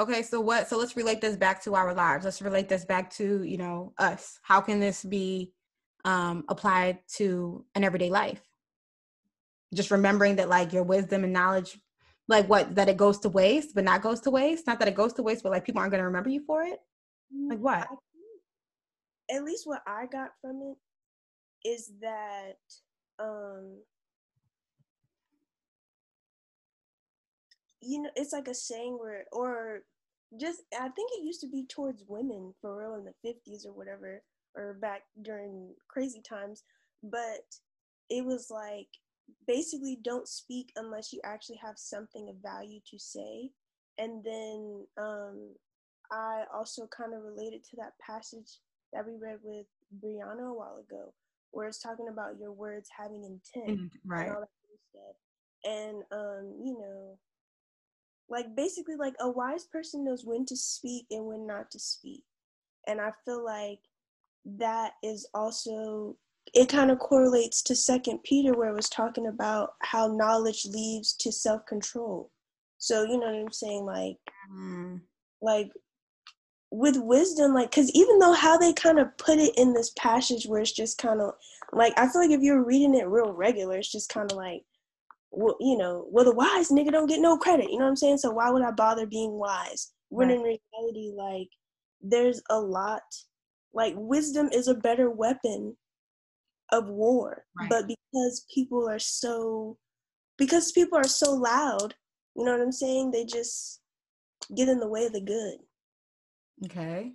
[0.00, 2.24] okay so what so let's relate this back to our lives.
[2.24, 4.38] Let's relate this back to you know us.
[4.42, 5.52] How can this be
[6.04, 8.40] um applied to an everyday life?
[9.74, 11.78] Just remembering that like your wisdom and knowledge
[12.28, 14.66] like what that it goes to waste but not goes to waste.
[14.66, 16.62] Not that it goes to waste but like people aren't going to remember you for
[16.62, 16.80] it.
[17.48, 17.86] Like what?
[19.30, 22.56] At least what i got from it is that
[23.18, 23.78] um
[27.80, 29.80] you know it's like a saying where or
[30.38, 33.72] just i think it used to be towards women for real in the 50s or
[33.72, 34.22] whatever
[34.56, 36.62] or back during crazy times
[37.02, 37.42] but
[38.08, 38.88] it was like
[39.46, 43.50] basically don't speak unless you actually have something of value to say.
[43.98, 45.54] And then um,
[46.10, 48.58] I also kind of related to that passage
[48.92, 49.66] that we read with
[50.02, 51.12] Brianna a while ago,
[51.52, 54.32] where it's talking about your words having intent, mm-hmm, right?
[55.62, 57.18] And um, you know,
[58.30, 62.22] like basically, like a wise person knows when to speak and when not to speak.
[62.86, 63.80] And I feel like
[64.44, 66.16] that is also
[66.54, 71.12] it kind of correlates to second peter where it was talking about how knowledge leads
[71.12, 72.30] to self-control
[72.78, 74.16] so you know what i'm saying like
[74.52, 75.00] mm.
[75.42, 75.70] like
[76.70, 80.46] with wisdom like because even though how they kind of put it in this passage
[80.46, 81.34] where it's just kind of
[81.72, 84.62] like i feel like if you're reading it real regular it's just kind of like
[85.30, 87.96] well, you know well the wise nigga don't get no credit you know what i'm
[87.96, 88.18] saying?
[88.18, 89.92] So why would i bother being wise?
[90.08, 90.36] When right.
[90.36, 91.48] in reality like
[92.00, 93.02] there's a lot
[93.72, 95.76] like wisdom is a better weapon
[96.72, 97.68] of war right.
[97.68, 99.76] but because people are so
[100.38, 101.94] because people are so loud
[102.36, 103.10] you know what i'm saying?
[103.10, 103.80] They just
[104.56, 105.58] get in the way of the good.
[106.64, 107.12] Okay.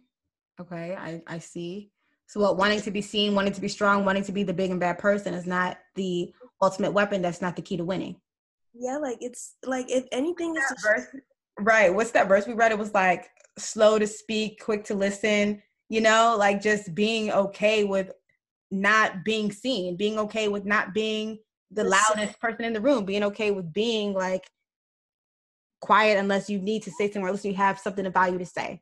[0.60, 0.96] Okay.
[0.98, 1.92] I i see.
[2.28, 4.72] So what wanting to be seen wanting to be strong wanting to be the big
[4.72, 8.16] and bad person is not the ultimate weapon that's not the key to winning
[8.74, 11.08] yeah like it's like if anything is verse,
[11.60, 15.62] right what's that verse we read it was like slow to speak quick to listen
[15.90, 18.12] you know like just being okay with
[18.72, 21.40] not being seen, being okay with not being
[21.72, 24.46] the loudest person in the room, being okay with being like
[25.82, 28.46] quiet unless you need to say something, or unless you have something of value to
[28.46, 28.82] say.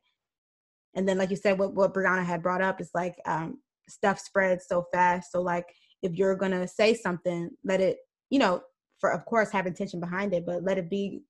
[0.94, 3.58] And then, like you said, what, what Brianna had brought up is like um,
[3.88, 5.32] stuff spreads so fast.
[5.32, 5.66] So, like,
[6.04, 7.96] if you're gonna say something, let it,
[8.30, 8.62] you know,
[9.00, 11.22] for of course have intention behind it, but let it be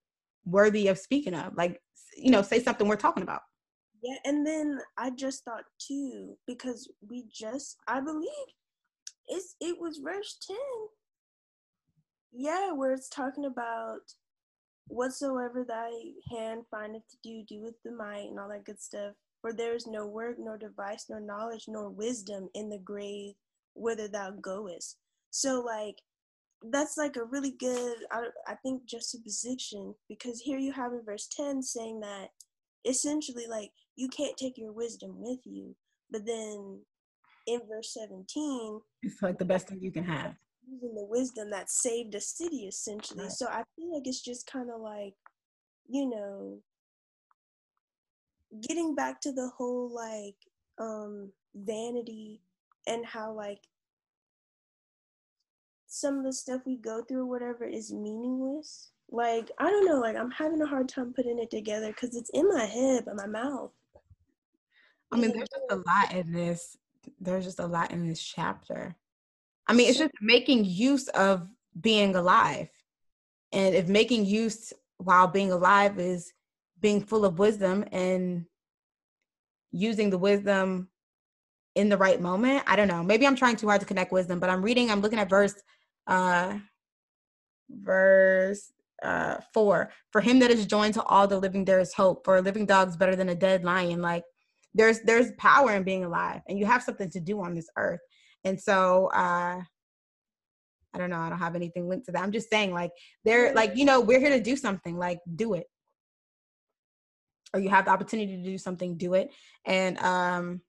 [0.44, 1.54] worthy of speaking of.
[1.56, 1.80] Like,
[2.16, 3.40] you know, say something we're talking about.
[4.02, 8.28] Yeah, and then I just thought too, because we just I believe
[9.28, 10.56] it's it was verse 10.
[12.32, 14.00] Yeah, where it's talking about
[14.88, 15.90] whatsoever thy
[16.30, 19.12] hand findeth to do, do with the might and all that good stuff.
[19.40, 23.34] For there is no work, nor device, nor knowledge, nor wisdom in the grave
[23.74, 24.96] whither thou goest.
[25.30, 25.96] So like
[26.70, 31.28] that's like a really good I, I think juxtaposition because here you have in verse
[31.36, 32.28] 10 saying that
[32.86, 35.74] essentially like you can't take your wisdom with you
[36.10, 36.80] But then
[37.46, 40.34] in verse 17, it's like the best thing you can have.
[40.70, 43.24] Using the wisdom that saved a city, essentially.
[43.24, 43.32] Right.
[43.32, 45.14] So I feel like it's just kind of like,
[45.88, 46.58] you know,
[48.66, 50.36] getting back to the whole like
[50.78, 52.40] um vanity
[52.86, 53.60] and how like
[55.86, 58.90] some of the stuff we go through whatever is meaningless.
[59.10, 62.30] Like i don't know like i'm having a hard time putting it together because it's
[62.30, 63.70] in my head but my mouth.
[65.12, 66.76] I mean there's just a lot in this
[67.20, 68.96] there's just a lot in this chapter.
[69.66, 71.46] I mean it's just making use of
[71.80, 72.68] being alive.
[73.52, 76.32] And if making use while being alive is
[76.80, 78.46] being full of wisdom and
[79.70, 80.88] using the wisdom
[81.74, 82.62] in the right moment.
[82.66, 83.02] I don't know.
[83.02, 85.54] Maybe I'm trying too hard to connect wisdom, but I'm reading, I'm looking at verse
[86.06, 86.58] uh
[87.70, 89.90] verse uh four.
[90.10, 92.24] For him that is joined to all the living there is hope.
[92.24, 94.00] For a living dog is better than a dead lion.
[94.02, 94.24] Like
[94.74, 98.00] there's there's power in being alive and you have something to do on this earth.
[98.44, 99.60] And so uh
[100.94, 102.22] I don't know, I don't have anything linked to that.
[102.22, 102.92] I'm just saying like
[103.24, 105.66] they're like, you know, we're here to do something, like do it.
[107.52, 109.30] Or you have the opportunity to do something, do it.
[109.64, 110.60] And um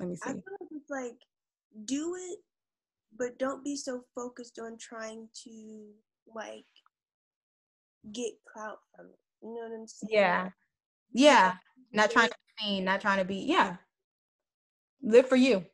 [0.00, 0.30] let me see.
[0.30, 1.18] I feel like it's like
[1.84, 2.38] do it,
[3.16, 5.84] but don't be so focused on trying to
[6.34, 6.64] like
[8.12, 9.18] get clout from it.
[9.42, 10.10] You know what I'm saying?
[10.10, 10.50] Yeah.
[11.12, 11.54] Yeah.
[11.92, 13.76] Not trying to be seen, not trying to be, yeah.
[15.02, 15.64] Live for you.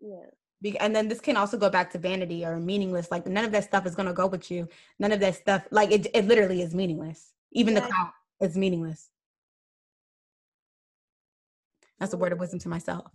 [0.00, 0.26] Yeah.
[0.62, 3.10] Be- and then this can also go back to vanity or meaningless.
[3.10, 4.68] Like none of that stuff is gonna go with you.
[4.98, 7.32] None of that stuff, like it, it literally is meaningless.
[7.52, 7.80] Even yeah.
[7.80, 9.10] the clout is meaningless.
[12.00, 13.10] That's a word of wisdom to myself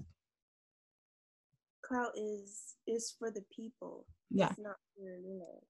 [1.91, 4.05] clout is is for the people.
[4.29, 4.49] Yeah.
[4.49, 5.61] It's not for you know.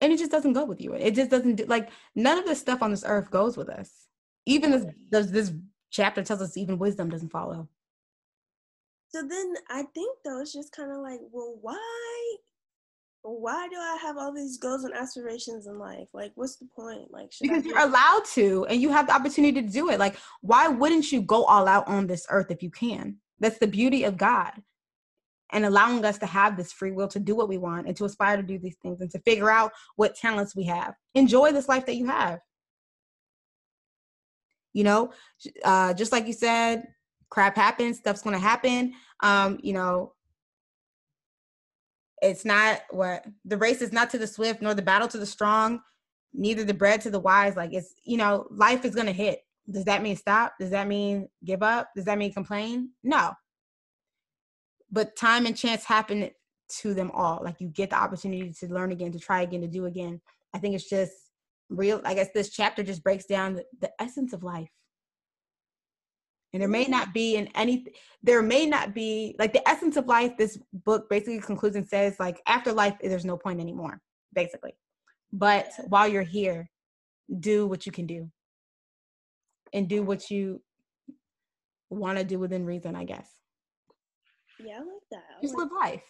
[0.00, 0.94] And it just doesn't go with you.
[0.94, 3.90] It just doesn't do, like none of the stuff on this earth goes with us.
[4.46, 5.52] Even this this, this
[5.90, 7.68] chapter tells us even wisdom doesn't follow.
[9.08, 12.36] So then I think though it's just kind of like, well, why
[13.24, 16.08] why do I have all these goals and aspirations in life?
[16.12, 17.12] Like, what's the point?
[17.12, 20.00] Like, because you're allowed to, and you have the opportunity to do it.
[20.00, 23.18] Like, why wouldn't you go all out on this earth if you can?
[23.38, 24.54] That's the beauty of God
[25.52, 28.04] and allowing us to have this free will to do what we want and to
[28.04, 30.94] aspire to do these things and to figure out what talents we have.
[31.14, 32.40] Enjoy this life that you have.
[34.72, 35.12] You know,
[35.64, 36.84] uh, just like you said,
[37.28, 38.94] crap happens, stuff's to happen.
[39.22, 40.14] Um, you know,
[42.22, 45.26] it's not what the race is not to the swift nor the battle to the
[45.26, 45.80] strong,
[46.32, 47.56] neither the bread to the wise.
[47.56, 49.40] Like it's, you know, life is to hit.
[49.70, 50.54] Does that mean stop?
[50.58, 51.90] Does that mean give up?
[51.94, 52.90] Does that mean complain?
[53.02, 53.32] No
[54.92, 56.30] but time and chance happen
[56.80, 57.40] to them all.
[57.42, 60.20] Like you get the opportunity to learn again, to try again, to do again.
[60.54, 61.12] I think it's just
[61.70, 62.00] real.
[62.04, 64.70] I guess this chapter just breaks down the, the essence of life.
[66.52, 67.86] And there may not be in any,
[68.22, 70.36] there may not be like the essence of life.
[70.36, 74.00] This book basically concludes and says, like, after life, there's no point anymore,
[74.34, 74.76] basically.
[75.32, 76.68] But while you're here,
[77.40, 78.30] do what you can do
[79.72, 80.60] and do what you
[81.88, 83.30] want to do within reason, I guess.
[84.66, 85.24] Yeah, I like that.
[85.38, 86.04] I just like live life.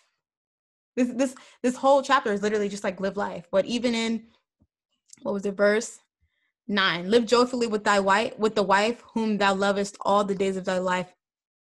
[0.97, 3.47] This this this whole chapter is literally just like live life.
[3.51, 4.25] But even in
[5.23, 6.01] what was it, verse
[6.69, 7.11] nine?
[7.11, 10.65] Live joyfully with thy wife, with the wife whom thou lovest all the days of
[10.65, 11.13] thy life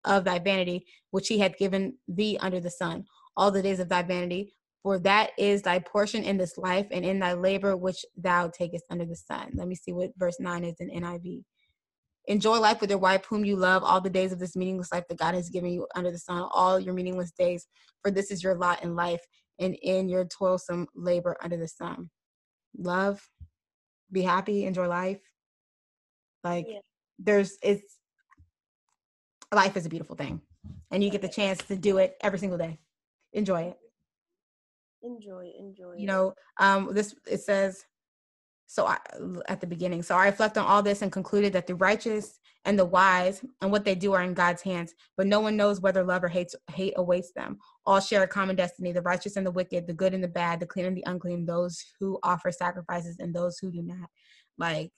[0.04, 3.04] of thy vanity, which he hath given thee under the sun,
[3.36, 4.52] all the days of thy vanity.
[4.82, 8.84] For that is thy portion in this life and in thy labor which thou takest
[8.88, 9.50] under the sun.
[9.54, 11.42] Let me see what verse 9 is in NIV.
[12.28, 15.04] Enjoy life with your wife, whom you love, all the days of this meaningless life
[15.08, 17.66] that God has given you under the sun, all your meaningless days,
[18.02, 19.24] for this is your lot in life
[19.60, 22.10] and in your toilsome labor under the sun.
[22.76, 23.22] Love,
[24.10, 25.20] be happy, enjoy life.
[26.42, 26.78] Like, yeah.
[27.18, 27.98] there's, it's,
[29.54, 30.40] life is a beautiful thing.
[30.90, 32.78] And you get the chance to do it every single day.
[33.32, 33.76] Enjoy it.
[35.02, 35.94] Enjoy, enjoy.
[35.96, 37.84] You know, um, this, it says,
[38.66, 38.98] so I,
[39.48, 40.02] at the beginning.
[40.02, 43.70] So i reflect on all this and concluded that the righteous and the wise and
[43.70, 46.52] what they do are in god's hands but no one knows whether love or hate,
[46.72, 47.58] hate awaits them.
[47.84, 50.60] All share a common destiny the righteous and the wicked the good and the bad
[50.60, 54.08] the clean and the unclean those who offer sacrifices and those who do not.
[54.58, 54.90] Like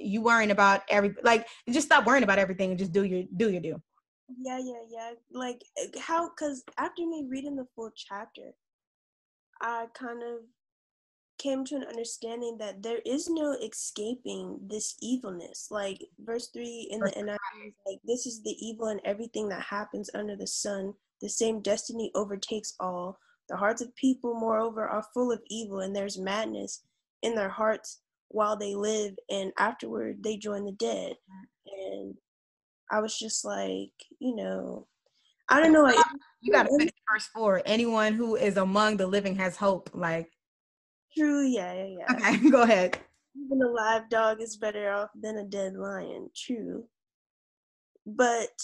[0.00, 3.50] you worrying about every like just stop worrying about everything and just do your do
[3.50, 3.80] your do.
[4.40, 5.10] Yeah yeah yeah.
[5.32, 8.52] Like eh, how because after me reading the full chapter
[9.60, 10.40] i kind of
[11.38, 15.68] came to an understanding that there is no escaping this evilness.
[15.70, 20.10] Like verse three in the NIV, like this is the evil and everything that happens
[20.14, 20.94] under the sun.
[21.20, 23.18] The same destiny overtakes all.
[23.48, 26.82] The hearts of people, moreover, are full of evil, and there's madness
[27.22, 31.14] in their hearts while they live, and afterward they join the dead.
[31.66, 32.14] And
[32.90, 34.86] I was just like, you know,
[35.48, 35.82] I don't know.
[35.82, 35.96] Like,
[36.40, 37.62] you got to finish verse four.
[37.64, 39.90] Anyone who is among the living has hope.
[39.94, 40.30] Like,
[41.18, 41.46] true.
[41.46, 42.12] Yeah, yeah, yeah.
[42.12, 42.98] Okay, go ahead.
[43.36, 46.30] Even a live dog is better off than a dead lion.
[46.34, 46.84] True.
[48.06, 48.56] But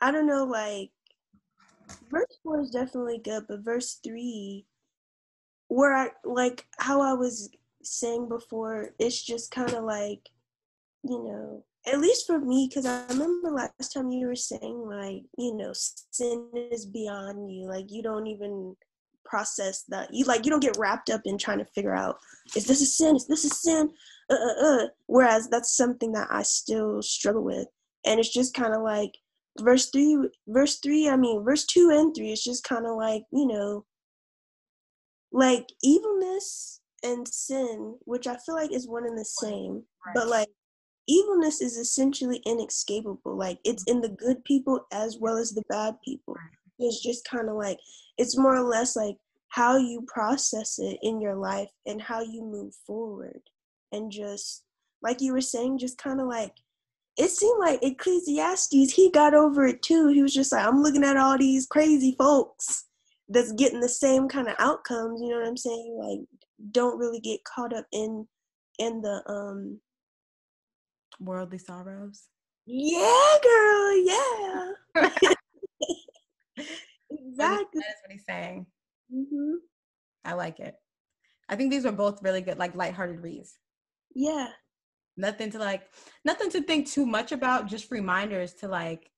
[0.00, 0.44] I don't know.
[0.44, 0.90] Like,
[2.10, 4.66] verse four is definitely good, but verse three,
[5.68, 7.50] where I like how I was
[7.82, 10.28] saying before, it's just kind of like,
[11.02, 15.24] you know, at least for me, because I remember last time you were saying, like,
[15.36, 17.66] you know, sin is beyond you.
[17.66, 18.76] Like, you don't even
[19.32, 20.06] process that.
[20.12, 22.16] You, like, you don't get wrapped up in trying to figure out,
[22.54, 23.16] is this a sin?
[23.16, 23.90] Is this a sin?
[24.30, 24.86] Uh, uh, uh.
[25.06, 27.68] Whereas that's something that I still struggle with.
[28.04, 29.12] And it's just kind of like,
[29.60, 30.16] verse three,
[30.48, 33.84] verse three, I mean, verse two and three, it's just kind of like, you know,
[35.30, 40.14] like evilness and sin, which I feel like is one and the same, right.
[40.14, 40.48] but like
[41.06, 43.36] evilness is essentially inescapable.
[43.36, 46.36] Like it's in the good people as well as the bad people.
[46.78, 47.78] It's just kind of like
[48.16, 49.16] it's more or less like
[49.52, 53.40] how you process it in your life and how you move forward.
[53.92, 54.64] And just
[55.02, 56.54] like you were saying, just kind of like
[57.18, 60.08] it seemed like Ecclesiastes, he got over it too.
[60.08, 62.86] He was just like, I'm looking at all these crazy folks
[63.28, 65.98] that's getting the same kind of outcomes, you know what I'm saying?
[66.00, 66.20] Like
[66.70, 68.26] don't really get caught up in
[68.78, 69.80] in the um
[71.20, 72.22] worldly sorrows.
[72.64, 73.96] Yeah, girl.
[73.98, 74.72] Yeah.
[77.10, 77.82] exactly.
[77.82, 78.64] That's what he's saying.
[79.14, 79.54] Mm-hmm.
[80.24, 80.74] I like it.
[81.48, 83.58] I think these were both really good, like lighthearted reads.
[84.14, 84.48] Yeah.
[85.16, 85.82] Nothing to like,
[86.24, 87.66] nothing to think too much about.
[87.66, 89.10] Just reminders to like,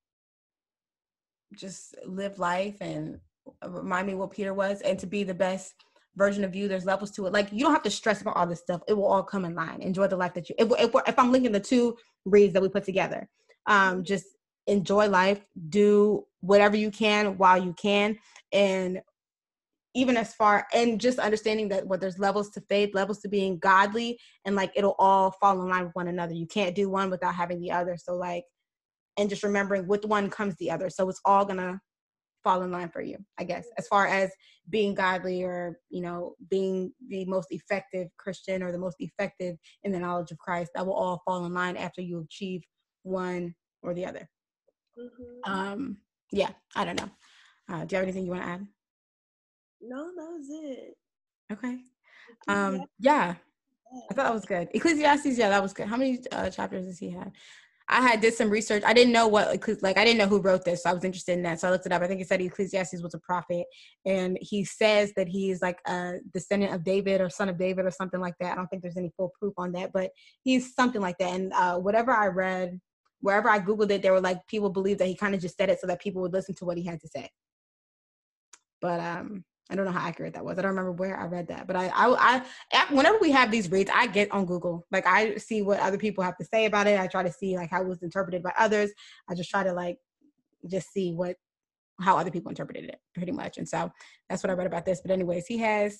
[1.55, 3.19] just live life and
[3.65, 5.73] remind me what Peter was, and to be the best
[6.17, 6.67] version of you.
[6.67, 7.33] There's levels to it.
[7.33, 8.81] Like you don't have to stress about all this stuff.
[8.87, 9.81] It will all come in line.
[9.81, 10.55] Enjoy the life that you.
[10.57, 13.29] If, if, if I'm linking the two reads that we put together,
[13.67, 14.25] um, just
[14.67, 15.45] enjoy life.
[15.69, 18.17] Do whatever you can while you can,
[18.51, 19.01] and
[19.95, 23.57] even as far and just understanding that what there's levels to faith, levels to being
[23.57, 26.33] godly, and like it'll all fall in line with one another.
[26.33, 27.97] You can't do one without having the other.
[27.97, 28.43] So like,
[29.17, 30.89] and just remembering with one comes the other.
[30.89, 31.79] So it's all gonna
[32.45, 34.29] fall in line for you i guess as far as
[34.69, 39.91] being godly or you know being the most effective christian or the most effective in
[39.91, 42.61] the knowledge of christ that will all fall in line after you achieve
[43.01, 44.29] one or the other
[44.97, 45.51] mm-hmm.
[45.51, 45.97] um
[46.31, 47.09] yeah i don't know
[47.67, 48.67] uh, do you have anything you want to add
[49.81, 50.93] no that was it
[51.51, 51.77] okay
[52.47, 53.35] um yeah
[54.09, 54.67] I thought that was good.
[54.73, 55.87] Ecclesiastes, yeah, that was good.
[55.87, 57.31] How many uh, chapters does he have?
[57.87, 58.81] I had did some research.
[58.83, 59.47] I didn't know what
[59.83, 61.59] like I didn't know who wrote this, so I was interested in that.
[61.59, 62.01] So I looked it up.
[62.01, 63.65] I think it said Ecclesiastes was a prophet,
[64.05, 67.91] and he says that he's like a descendant of David or son of David or
[67.91, 68.53] something like that.
[68.53, 70.09] I don't think there's any full proof on that, but
[70.43, 71.33] he's something like that.
[71.33, 72.79] And uh, whatever I read,
[73.21, 75.69] wherever I googled it, there were like people believe that he kind of just said
[75.69, 77.29] it so that people would listen to what he had to say.
[78.81, 80.59] But um, I don't know how accurate that was.
[80.59, 83.71] I don't remember where I read that, but I, I, I, whenever we have these
[83.71, 84.85] reads, I get on Google.
[84.91, 86.99] Like I see what other people have to say about it.
[86.99, 88.91] I try to see like how it was interpreted by others.
[89.27, 89.97] I just try to like
[90.69, 91.35] just see what
[91.99, 93.57] how other people interpreted it, pretty much.
[93.57, 93.89] And so
[94.29, 95.01] that's what I read about this.
[95.01, 95.97] But anyways, he has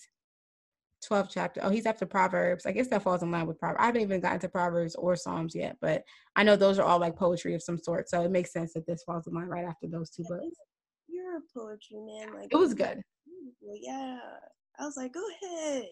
[1.04, 1.64] twelve chapters.
[1.66, 2.68] Oh, he's after Proverbs.
[2.68, 3.82] I guess that falls in line with Proverbs.
[3.82, 6.04] I haven't even gotten to Proverbs or Psalms yet, but
[6.36, 8.10] I know those are all like poetry of some sort.
[8.10, 10.56] So it makes sense that this falls in line right after those two books.
[11.08, 12.36] You're a poetry man.
[12.36, 13.02] Like it was good
[13.46, 13.80] beautiful.
[13.82, 14.20] Yeah.
[14.80, 15.86] I was like, go ahead.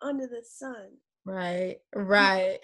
[0.00, 0.98] Under the sun.
[1.24, 1.78] Right.
[1.94, 2.58] Right.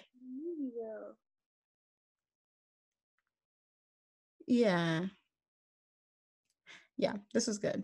[4.47, 5.01] Yeah.
[6.97, 7.83] Yeah, this was good.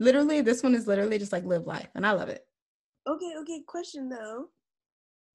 [0.00, 2.46] Literally, this one is literally just like live life, and I love it.
[3.06, 3.62] Okay, okay.
[3.66, 4.46] Question though,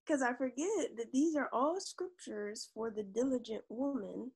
[0.05, 4.31] because I forget that these are all scriptures for the diligent woman.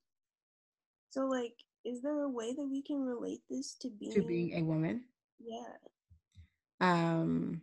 [1.10, 1.54] So, like,
[1.84, 5.04] is there a way that we can relate this to being to being a woman?
[5.40, 5.62] Yeah.
[6.80, 7.62] Um,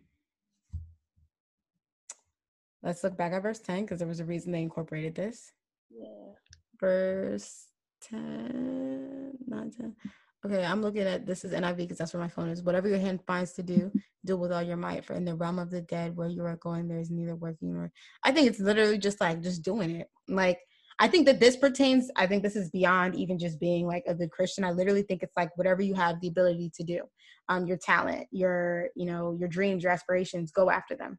[2.82, 5.52] let's look back at verse 10 because there was a reason they incorporated this.
[5.90, 6.32] Yeah.
[6.80, 7.66] Verse
[8.02, 9.96] 10, 9, 10.
[10.44, 12.62] Okay, I'm looking at this is NIV because that's where my phone is.
[12.62, 13.90] Whatever your hand finds to do,
[14.24, 15.04] do with all your might.
[15.04, 17.72] For in the realm of the dead, where you are going, there is neither working
[17.72, 17.90] nor.
[18.22, 20.08] I think it's literally just like just doing it.
[20.28, 20.60] Like
[20.98, 24.14] I think that this pertains, I think this is beyond even just being like a
[24.14, 24.64] good Christian.
[24.64, 27.02] I literally think it's like whatever you have the ability to do,
[27.48, 31.18] um, your talent, your, you know, your dreams, your aspirations, go after them.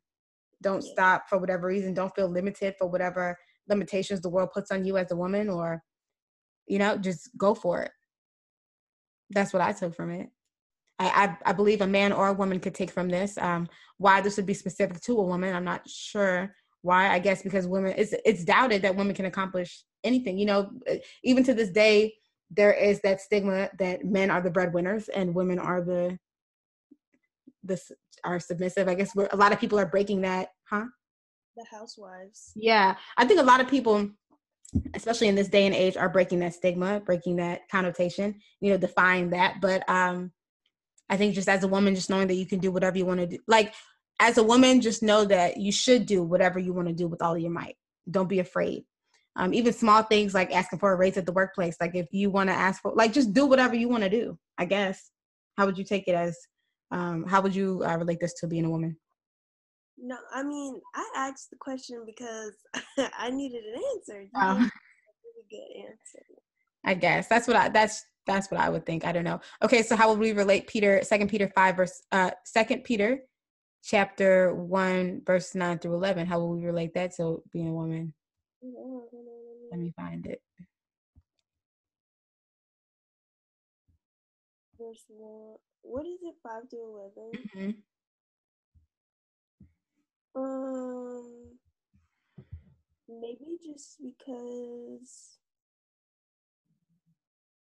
[0.63, 0.91] Don't yeah.
[0.93, 1.93] stop for whatever reason.
[1.93, 3.37] Don't feel limited for whatever
[3.69, 5.83] limitations the world puts on you as a woman or,
[6.67, 7.91] you know, just go for it.
[9.29, 10.29] That's what I took from it.
[10.97, 13.37] I, I, I believe a man or a woman could take from this.
[13.37, 13.67] Um,
[13.99, 16.51] why this would be specific to a woman, I'm not sure
[16.81, 17.09] why?
[17.09, 20.37] I guess because women it's it's doubted that women can accomplish anything.
[20.37, 20.69] You know,
[21.23, 22.13] even to this day,
[22.49, 26.17] there is that stigma that men are the breadwinners and women are the
[27.63, 27.91] this
[28.23, 28.87] are submissive.
[28.87, 30.85] I guess a lot of people are breaking that, huh?
[31.55, 32.51] The housewives.
[32.55, 34.09] Yeah, I think a lot of people,
[34.93, 38.39] especially in this day and age, are breaking that stigma, breaking that connotation.
[38.61, 39.55] You know, defying that.
[39.61, 40.31] But um,
[41.09, 43.19] I think just as a woman, just knowing that you can do whatever you want
[43.19, 43.73] to do, like
[44.19, 47.21] as a woman, just know that you should do whatever you want to do with
[47.21, 47.75] all of your might.
[48.09, 48.83] Don't be afraid.
[49.35, 51.75] Um, even small things like asking for a raise at the workplace.
[51.79, 54.37] Like if you want to ask for, like, just do whatever you want to do.
[54.57, 55.11] I guess.
[55.57, 56.37] How would you take it as?
[56.89, 58.97] Um, how would you uh, relate this to being a woman?
[59.97, 62.53] No, I mean, I asked the question because
[63.17, 64.21] I needed an answer.
[64.21, 64.55] You oh.
[64.55, 66.25] really good answer.
[66.85, 69.05] I guess that's what I that's that's what I would think.
[69.05, 69.41] I don't know.
[69.63, 73.19] Okay, so how would we relate Peter, Second Peter five verse uh Second Peter
[73.83, 76.27] chapter one verse nine through eleven?
[76.27, 78.13] How will we relate that to being a woman?
[79.71, 80.41] Let me find it.
[84.79, 85.57] Verse one.
[85.81, 86.35] What is it?
[86.43, 87.71] Five to 11 mm-hmm.
[90.39, 91.57] Um,
[93.09, 95.37] maybe just because.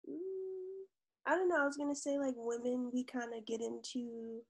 [0.09, 0.85] Mm,
[1.27, 1.63] I don't know.
[1.63, 4.43] I was gonna say like women, we kind of get into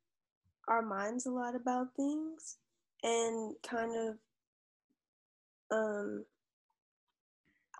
[0.71, 2.57] our minds a lot about things,
[3.03, 4.17] and kind of.
[5.73, 6.25] Um,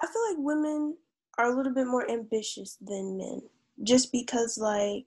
[0.03, 0.97] I feel like women
[1.39, 3.43] are a little bit more ambitious than men,
[3.83, 5.07] just because like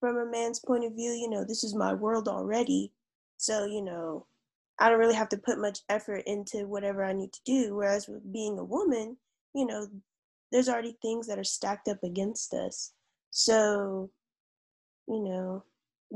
[0.00, 2.92] from a man's point of view, you know, this is my world already.
[3.38, 4.26] So, you know,
[4.78, 7.74] I don't really have to put much effort into whatever I need to do.
[7.74, 9.16] Whereas with being a woman,
[9.54, 9.88] you know,
[10.52, 12.92] there's already things that are stacked up against us.
[13.30, 14.10] So,
[15.08, 15.64] you know,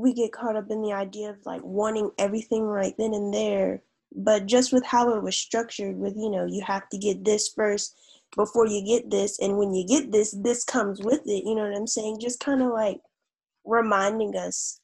[0.01, 3.83] we get caught up in the idea of like wanting everything right then and there.
[4.13, 7.49] But just with how it was structured, with, you know, you have to get this
[7.55, 7.95] first
[8.35, 9.39] before you get this.
[9.39, 11.45] And when you get this, this comes with it.
[11.45, 12.19] You know what I'm saying?
[12.19, 12.99] Just kind of like
[13.63, 14.81] reminding us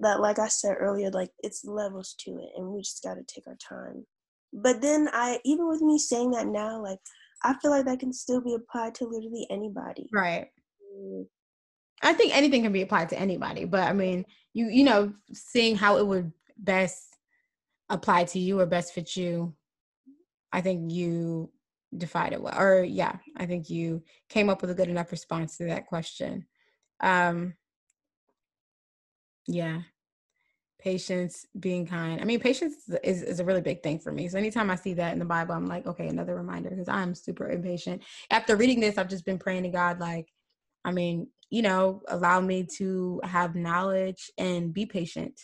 [0.00, 3.46] that like I said earlier, like it's levels to it and we just gotta take
[3.46, 4.06] our time.
[4.52, 7.00] But then I even with me saying that now, like
[7.42, 10.08] I feel like that can still be applied to literally anybody.
[10.12, 10.46] Right.
[10.96, 11.26] Mm.
[12.02, 14.24] I think anything can be applied to anybody, but I mean,
[14.54, 17.16] you you know, seeing how it would best
[17.88, 19.54] apply to you or best fit you,
[20.52, 21.50] I think you
[21.96, 22.58] defied it well.
[22.58, 26.46] Or yeah, I think you came up with a good enough response to that question.
[27.00, 27.54] Um
[29.46, 29.82] yeah.
[30.80, 32.20] Patience, being kind.
[32.20, 34.28] I mean, patience is, is a really big thing for me.
[34.28, 37.16] So anytime I see that in the Bible, I'm like, okay, another reminder because I'm
[37.16, 38.02] super impatient.
[38.30, 40.28] After reading this, I've just been praying to God, like,
[40.84, 45.40] I mean, you know, allow me to have knowledge and be patient.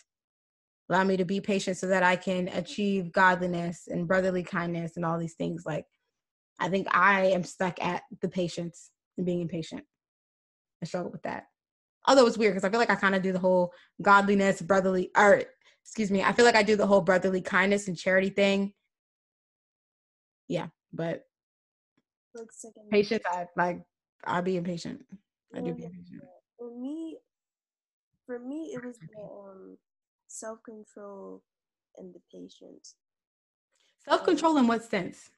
[0.89, 5.05] Allow me to be patient so that I can achieve godliness and brotherly kindness and
[5.05, 5.63] all these things.
[5.65, 5.85] Like,
[6.59, 9.83] I think I am stuck at the patience and being impatient.
[10.81, 11.45] I struggle with that
[12.07, 15.11] although it's weird because I feel like I kind of do the whole godliness, brotherly,
[15.17, 15.43] or
[15.83, 18.73] excuse me, I feel like I do the whole brotherly kindness and charity thing.
[20.47, 21.23] Yeah, but
[22.91, 23.81] patience, I like
[24.25, 25.01] I'll be impatient.
[25.55, 26.23] I do be impatient.
[26.57, 27.17] For me,
[28.25, 29.77] for me, it was the um,
[30.27, 31.43] self control
[31.97, 32.95] and the patience.
[34.07, 35.29] Self control in what sense?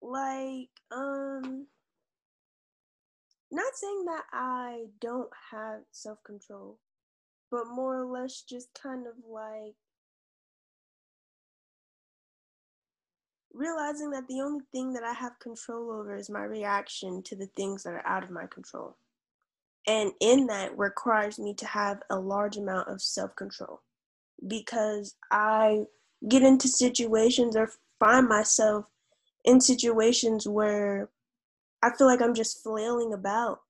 [0.00, 1.66] Like, um,
[3.50, 6.78] not saying that I don't have self control,
[7.50, 9.74] but more or less just kind of like
[13.52, 17.46] realizing that the only thing that I have control over is my reaction to the
[17.56, 18.96] things that are out of my control.
[19.86, 23.80] And in that requires me to have a large amount of self control
[24.46, 25.84] because I
[26.28, 27.70] get into situations or
[28.00, 28.86] find myself
[29.44, 31.08] in situations where
[31.82, 33.60] I feel like I'm just flailing about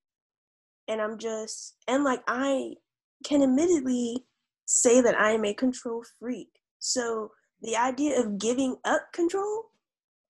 [0.89, 2.77] and I'm just and like I
[3.25, 4.25] can admittedly
[4.67, 6.49] say that I am a control freak.
[6.79, 9.67] So the idea of giving up control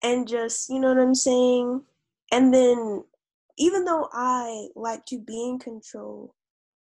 [0.03, 1.83] and just, you know what I'm saying?
[2.31, 3.05] And then
[3.59, 6.35] even though I like to be in control,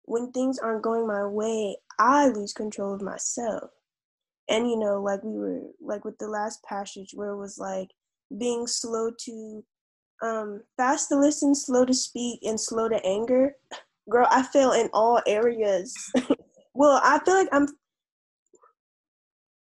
[0.05, 3.71] when things aren't going my way, I lose control of myself.
[4.49, 7.89] And you know, like we were like with the last passage where it was like
[8.37, 9.63] being slow to
[10.21, 13.55] um, fast to listen, slow to speak, and slow to anger.
[14.09, 15.95] Girl, I fail in all areas.
[16.73, 17.67] well, I feel like I'm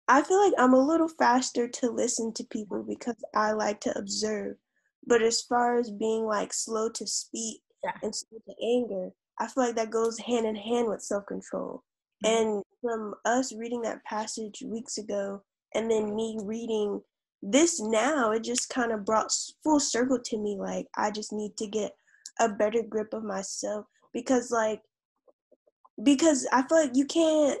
[0.07, 3.97] I feel like I'm a little faster to listen to people because I like to
[3.97, 4.57] observe.
[5.05, 7.91] But as far as being like slow to speak yeah.
[8.01, 11.83] and slow to anger, I feel like that goes hand in hand with self control.
[12.25, 12.35] Mm-hmm.
[12.37, 15.41] And from us reading that passage weeks ago,
[15.73, 17.01] and then me reading
[17.43, 19.31] this now it just kind of brought
[19.63, 21.91] full circle to me like i just need to get
[22.39, 24.81] a better grip of myself because like
[26.03, 27.59] because i feel like you can't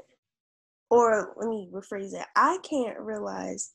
[0.89, 3.71] or let me rephrase it i can't realize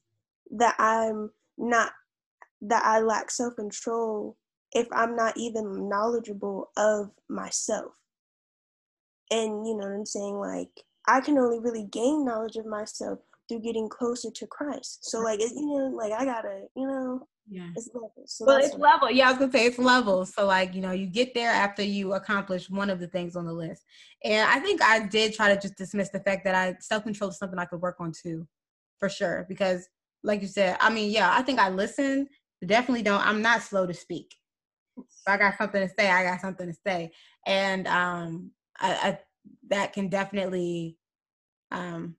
[0.51, 1.93] that i'm not
[2.61, 4.37] that i lack self-control
[4.73, 7.93] if i'm not even knowledgeable of myself
[9.31, 10.71] and you know what i'm saying like
[11.07, 15.11] i can only really gain knowledge of myself through getting closer to Christ.
[15.11, 17.69] So like it, you know, like I gotta, you know, yeah.
[17.75, 18.13] It's levels.
[18.27, 19.11] So well, it's level.
[19.11, 20.27] Yeah, I was gonna say it's level.
[20.27, 23.47] So like, you know, you get there after you accomplish one of the things on
[23.47, 23.85] the list.
[24.23, 27.31] And I think I did try to just dismiss the fact that I self control
[27.31, 28.47] is something I could work on too,
[28.99, 29.47] for sure.
[29.49, 29.89] Because
[30.23, 32.29] like you said, I mean, yeah, I think I listen.
[32.65, 33.25] Definitely don't.
[33.25, 34.35] I'm not slow to speak.
[34.97, 37.13] If I got something to say, I got something to say,
[37.47, 38.51] and um,
[38.81, 39.19] I, I
[39.71, 40.97] that can definitely
[41.71, 42.17] um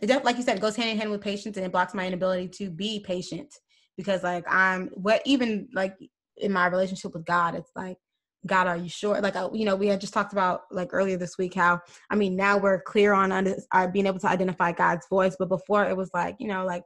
[0.00, 2.06] it def- like you said, goes hand in hand with patience and it blocks my
[2.06, 3.52] inability to be patient
[3.96, 5.96] because like I'm what even like
[6.38, 7.98] in my relationship with God, it's like
[8.46, 9.20] God, are you sure?
[9.20, 11.80] Like, you know, we had just talked about like earlier this week how,
[12.10, 15.50] I mean, now we're clear on under, uh, being able to identify God's voice, but
[15.50, 16.82] before it was like, you know, like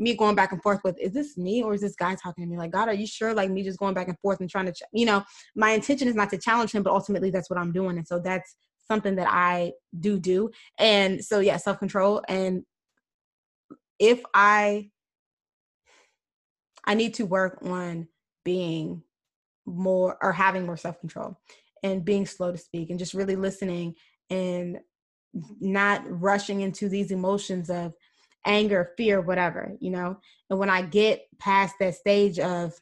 [0.00, 2.50] me going back and forth with, is this me or is this guy talking to
[2.50, 2.56] me?
[2.56, 3.34] Like, God, are you sure?
[3.34, 5.22] Like me just going back and forth and trying to, ch- you know,
[5.54, 7.98] my intention is not to challenge him, but ultimately that's what I'm doing.
[7.98, 8.56] And so that's
[8.88, 10.50] something that I do do.
[10.78, 12.22] And so, yeah, self control.
[12.28, 12.64] And
[13.98, 14.90] if I
[16.86, 18.08] I need to work on
[18.42, 19.02] being
[19.66, 21.38] more or having more self control
[21.82, 23.94] and being slow to speak and just really listening
[24.30, 24.78] and
[25.60, 27.92] not rushing into these emotions of
[28.46, 30.18] anger, fear, whatever, you know.
[30.48, 32.74] And when I get past that stage of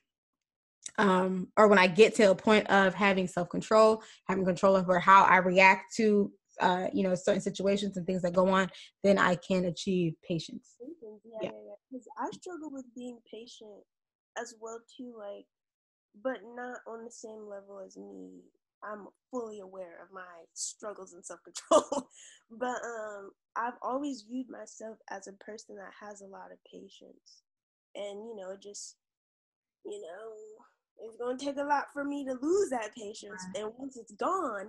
[0.96, 4.98] um or when I get to a point of having self control, having control over
[4.98, 8.68] how I react to uh, you know, certain situations and things that go on,
[9.04, 10.76] then I can achieve patience.
[10.80, 11.74] Yeah, yeah, yeah.
[11.90, 12.26] Because yeah.
[12.26, 13.84] I struggle with being patient
[14.40, 15.46] as well too, like,
[16.22, 18.40] but not on the same level as me.
[18.82, 22.08] I'm fully aware of my struggles and self control,
[22.50, 27.42] but um, I've always viewed myself as a person that has a lot of patience,
[27.94, 28.96] and you know, just
[29.84, 33.64] you know, it's gonna take a lot for me to lose that patience, right.
[33.64, 34.68] and once it's gone,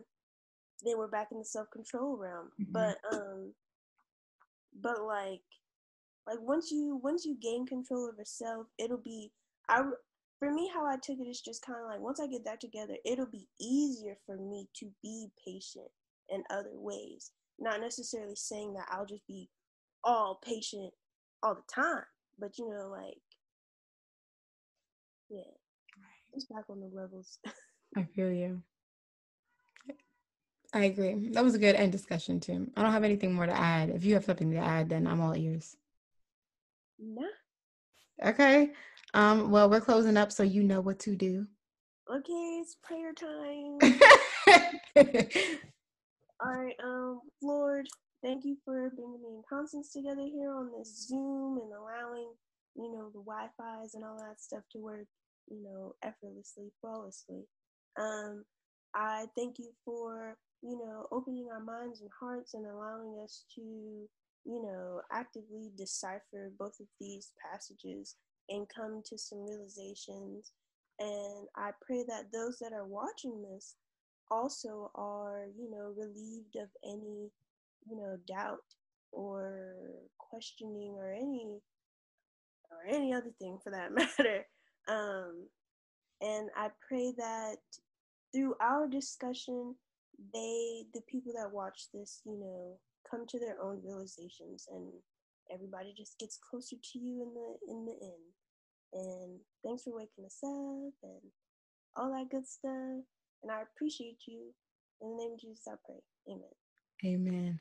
[0.84, 2.50] then we're back in the self control realm.
[2.62, 2.72] Mm-hmm.
[2.72, 3.54] But um,
[4.82, 5.42] but like
[6.28, 9.32] like once you once you gain control of yourself, it'll be
[9.68, 9.84] I
[10.40, 12.62] for me how I took it is just kind of like once I get that
[12.62, 15.90] together, it'll be easier for me to be patient
[16.30, 17.32] in other ways.
[17.60, 19.50] Not necessarily saying that I'll just be
[20.04, 20.94] all patient
[21.44, 22.04] all the time,
[22.40, 23.18] but you know, like
[25.30, 25.42] yeah,
[26.34, 27.40] it's back on the levels.
[27.98, 28.62] I feel you.
[30.74, 31.30] I agree.
[31.30, 32.70] That was a good end discussion too.
[32.78, 33.90] I don't have anything more to add.
[33.90, 35.76] If you have something to add, then I'm all ears.
[37.00, 37.24] Nah.
[38.24, 38.72] Okay.
[39.14, 41.48] Um, well, we're closing up, so you know what to do.
[42.12, 43.78] Okay, it's prayer time.
[46.44, 47.88] All right, um, Lord,
[48.24, 52.32] thank you for bringing me and Constance together here on this Zoom and allowing,
[52.76, 55.08] you know, the Wi-Fi's and all that stuff to work,
[55.50, 57.44] you know, effortlessly, flawlessly.
[58.00, 58.44] Um,
[58.96, 63.62] I thank you for you know, opening our minds and hearts and allowing us to,
[63.62, 64.08] you
[64.62, 68.16] know, actively decipher both of these passages
[68.50, 70.52] and come to some realizations.
[71.00, 73.76] And I pray that those that are watching this
[74.30, 77.32] also are, you know, relieved of any,
[77.90, 78.66] you know, doubt
[79.12, 79.74] or
[80.18, 81.60] questioning or any
[82.72, 84.46] or any other thing for that matter.
[84.88, 85.48] Um,
[86.22, 87.58] and I pray that
[88.34, 89.76] through our discussion,
[90.34, 92.78] they the people that watch this you know
[93.10, 94.92] come to their own realizations and
[95.54, 98.30] everybody just gets closer to you in the in the end.
[98.94, 101.32] And thanks for waking us up and
[101.96, 103.04] all that good stuff.
[103.44, 104.54] And i appreciate you.
[105.02, 106.02] In the name of jesus i pray.
[106.30, 106.50] Amen.
[107.06, 107.60] Amen.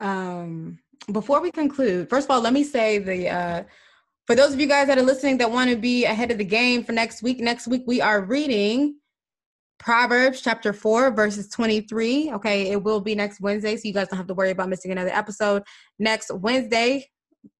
[0.00, 0.78] Um
[1.12, 3.62] before we conclude first of all let me say the uh
[4.26, 6.44] for those of you guys that are listening that want to be ahead of the
[6.44, 8.96] game for next week next week we are reading
[9.78, 12.32] Proverbs chapter 4, verses 23.
[12.32, 14.92] Okay, it will be next Wednesday, so you guys don't have to worry about missing
[14.92, 15.62] another episode.
[15.98, 17.06] Next Wednesday,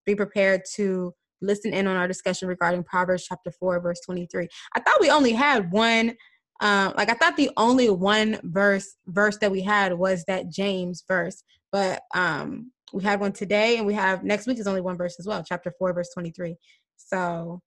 [0.04, 4.48] be prepared to listen in on our discussion regarding Proverbs chapter 4, verse 23.
[4.74, 6.14] I thought we only had one,
[6.60, 11.04] um, like I thought the only one verse verse that we had was that James
[11.06, 11.42] verse,
[11.72, 15.16] but um we had one today and we have next week is only one verse
[15.18, 16.56] as well, chapter 4, verse 23.
[16.96, 17.60] So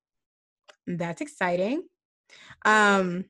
[0.88, 1.84] that's exciting.
[2.66, 3.26] Um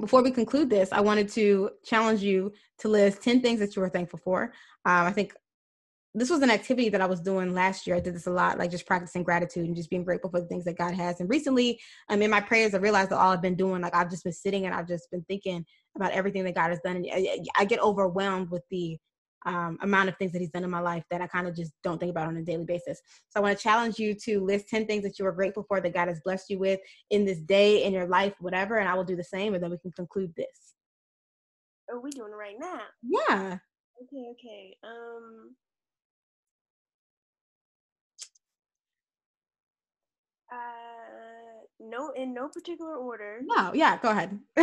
[0.00, 3.82] before we conclude this, I wanted to challenge you to list 10 things that you
[3.82, 4.44] are thankful for.
[4.86, 5.34] Um, I think
[6.14, 7.96] this was an activity that I was doing last year.
[7.96, 10.46] I did this a lot, like just practicing gratitude and just being grateful for the
[10.46, 11.20] things that God has.
[11.20, 14.10] And recently, um, in my prayers, I realized that all I've been doing, like I've
[14.10, 15.64] just been sitting and I've just been thinking
[15.96, 16.96] about everything that God has done.
[16.96, 18.98] And I, I get overwhelmed with the
[19.46, 21.72] um, amount of things that He's done in my life that I kind of just
[21.84, 23.00] don't think about on a daily basis.
[23.28, 25.80] So I want to challenge you to list 10 things that you are grateful for
[25.80, 26.80] that God has blessed you with
[27.10, 28.78] in this day, in your life, whatever.
[28.78, 29.54] And I will do the same.
[29.54, 30.74] And then we can conclude this.
[31.88, 32.80] Are we doing it right now?
[33.02, 33.58] Yeah.
[34.02, 34.76] Okay, okay.
[34.84, 35.56] Um,
[40.50, 43.40] Uh, no, in no particular order.
[43.44, 44.38] No, yeah, go ahead.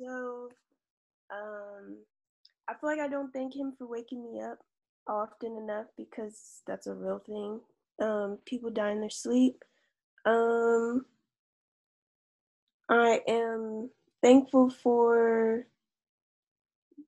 [0.00, 0.50] so,
[1.30, 1.96] um,
[2.68, 4.58] I feel like I don't thank him for waking me up
[5.06, 7.60] often enough because that's a real thing.
[8.00, 9.64] Um, people die in their sleep.
[10.24, 11.04] Um,
[12.88, 13.90] I am
[14.22, 15.66] thankful for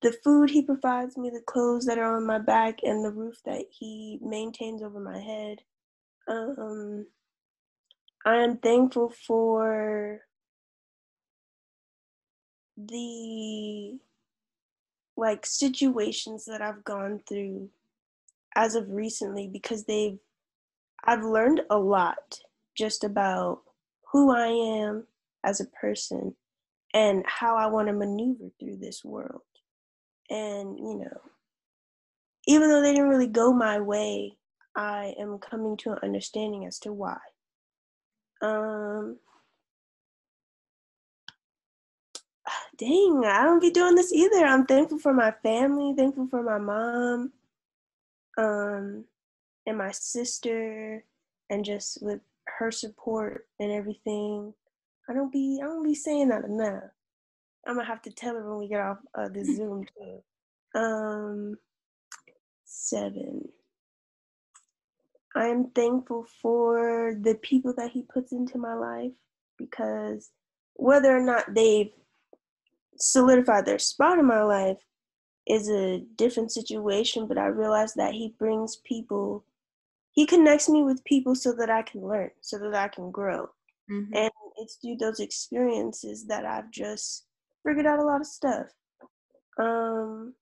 [0.03, 3.41] the food he provides me, the clothes that are on my back, and the roof
[3.45, 5.63] that he maintains over my head.
[6.29, 7.07] Um,
[8.27, 10.23] I am thankful for
[12.77, 14.01] the
[15.17, 17.71] like situations that I've gone through
[18.57, 20.19] as of recently because they've
[21.05, 22.41] I've learned a lot
[22.77, 23.61] just about
[24.11, 25.07] who I am
[25.45, 26.35] as a person
[26.93, 29.43] and how I want to maneuver through this world.
[30.29, 31.21] And, you know,
[32.49, 34.37] even though they didn't really go my way,
[34.75, 37.19] I am coming to an understanding as to why.
[38.43, 39.19] Um,
[42.79, 44.45] dang, I don't be doing this either.
[44.45, 47.33] I'm thankful for my family, thankful for my mom,
[48.39, 49.05] um,
[49.67, 51.05] and my sister,
[51.51, 52.21] and just with
[52.59, 54.55] her support and everything.
[55.09, 56.85] I don't be I don't be saying that enough.
[57.67, 60.81] I'm gonna have to tell her when we get off uh, the Zoom too.
[60.81, 61.59] Um,
[62.65, 63.49] seven.
[65.37, 69.13] I am thankful for the people that He puts into my life
[69.59, 70.31] because
[70.75, 71.93] whether or not they've
[72.99, 74.79] solidified their spot in my life
[75.47, 79.45] is a different situation, but I realize that He brings people,
[80.13, 83.51] He connects me with people so that I can learn, so that I can grow.
[83.91, 84.15] Mm-hmm.
[84.15, 87.27] And it's through those experiences that I've just
[87.65, 88.67] figured out a lot of stuff.
[89.59, 90.35] Um,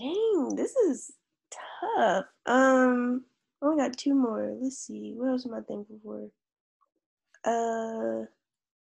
[0.00, 1.12] Dang, this is
[1.52, 2.26] tough.
[2.46, 3.24] Um,
[3.62, 4.56] I only got two more.
[4.60, 5.14] Let's see.
[5.16, 6.30] What else am I thankful for?
[7.44, 8.26] Uh,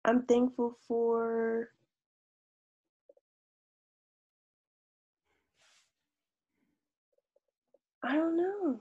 [0.05, 1.71] I'm thankful for.
[8.05, 8.81] I don't know.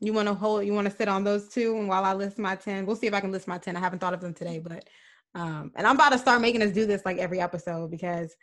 [0.00, 0.66] You want to hold?
[0.66, 3.08] You want to sit on those two, and while I list my ten, we'll see
[3.08, 3.76] if I can list my ten.
[3.76, 4.88] I haven't thought of them today, but
[5.34, 8.34] um, and I'm about to start making us do this like every episode because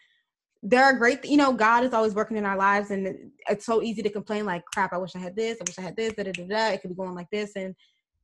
[0.64, 3.82] there are great, you know, God is always working in our lives, and it's so
[3.82, 5.58] easy to complain like, "Crap, I wish I had this.
[5.60, 6.14] I wish I had this.
[6.14, 6.68] Da da da da.
[6.70, 7.76] It could be going like this." And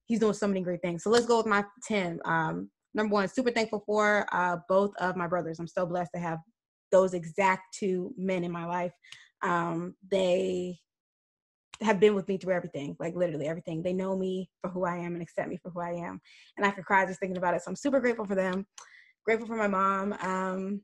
[0.08, 1.04] He's doing so many great things.
[1.04, 2.20] So let's go with my ten.
[2.26, 5.60] Um, number one, super thankful for uh, both of my brothers.
[5.60, 6.40] I'm so blessed to have
[6.92, 8.94] those exact two men in my life.
[9.44, 10.80] Um, they
[11.82, 13.82] have been with me through everything, like literally everything.
[13.84, 16.20] They know me for who I am and accept me for who I am.
[16.58, 17.62] And I could cry just thinking about it.
[17.62, 18.66] So I'm super grateful for them.
[19.26, 20.14] Grateful for my mom.
[20.22, 20.82] Um,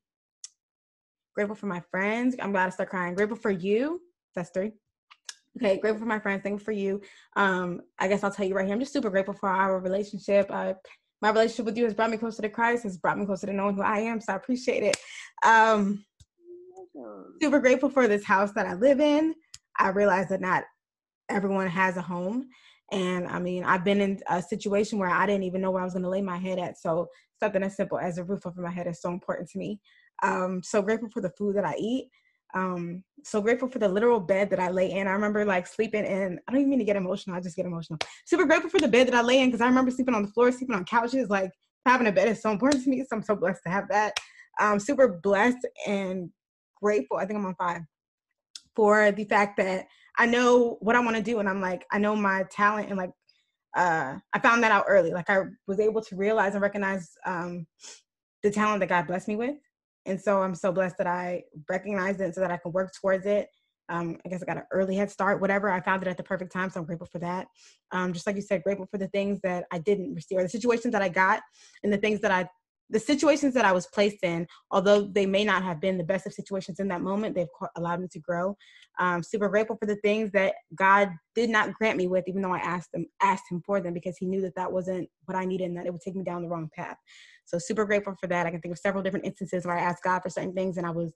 [1.35, 2.35] grateful for my friends.
[2.39, 3.15] I'm glad to start crying.
[3.15, 4.01] Grateful for you.
[4.35, 4.73] That's three.
[5.57, 6.43] Okay, grateful for my friends.
[6.43, 7.01] Thankful for you.
[7.35, 8.73] Um, I guess I'll tell you right here.
[8.73, 10.47] I'm just super grateful for our relationship.
[10.49, 10.73] Uh,
[11.21, 12.83] my relationship with you has brought me closer to Christ.
[12.83, 14.19] Has brought me closer to knowing who I am.
[14.19, 14.97] So I appreciate it.
[15.45, 16.05] Um,
[17.41, 19.35] super grateful for this house that I live in.
[19.77, 20.65] I realize that not
[21.29, 22.47] everyone has a home.
[22.91, 25.85] And I mean, I've been in a situation where I didn't even know where I
[25.85, 26.77] was going to lay my head at.
[26.77, 27.07] So
[27.39, 29.79] something as simple as a roof over my head is so important to me.
[30.21, 32.09] Um, so grateful for the food that I eat.
[32.55, 35.07] Um, so grateful for the literal bed that I lay in.
[35.07, 37.65] I remember like sleeping in, I don't even mean to get emotional, I just get
[37.65, 37.97] emotional.
[38.25, 40.31] Super grateful for the bed that I lay in because I remember sleeping on the
[40.31, 41.29] floor, sleeping on couches.
[41.29, 41.51] Like
[41.85, 42.99] having a bed is so important to me.
[43.01, 44.13] So I'm so blessed to have that.
[44.59, 46.29] Um, super blessed and
[46.81, 47.17] grateful.
[47.17, 47.81] I think I'm on five
[48.75, 51.97] for the fact that I know what I want to do, and I'm like, I
[51.97, 53.11] know my talent, and like,
[53.75, 55.11] uh, I found that out early.
[55.11, 57.65] Like, I was able to realize and recognize um,
[58.43, 59.55] the talent that God blessed me with,
[60.05, 63.25] and so I'm so blessed that I recognized it so that I can work towards
[63.25, 63.47] it.
[63.89, 65.69] Um, I guess I got an early head start, whatever.
[65.69, 67.47] I found it at the perfect time, so I'm grateful for that.
[67.91, 70.49] Um, just like you said, grateful for the things that I didn't receive, or the
[70.49, 71.41] situations that I got,
[71.83, 72.47] and the things that I
[72.89, 76.27] the situations that I was placed in, although they may not have been the best
[76.27, 78.55] of situations in that moment, they've allowed me to grow.
[78.99, 82.53] Um, super grateful for the things that God did not grant me with, even though
[82.53, 85.45] I asked them, asked Him for them, because He knew that that wasn't what I
[85.45, 86.97] needed and that it would take me down the wrong path.
[87.45, 88.45] So super grateful for that.
[88.45, 90.85] I can think of several different instances where I asked God for certain things and
[90.85, 91.13] I was,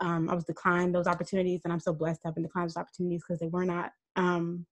[0.00, 2.76] um, I was declined those opportunities, and I'm so blessed to have been declined those
[2.76, 4.66] opportunities because they were not um,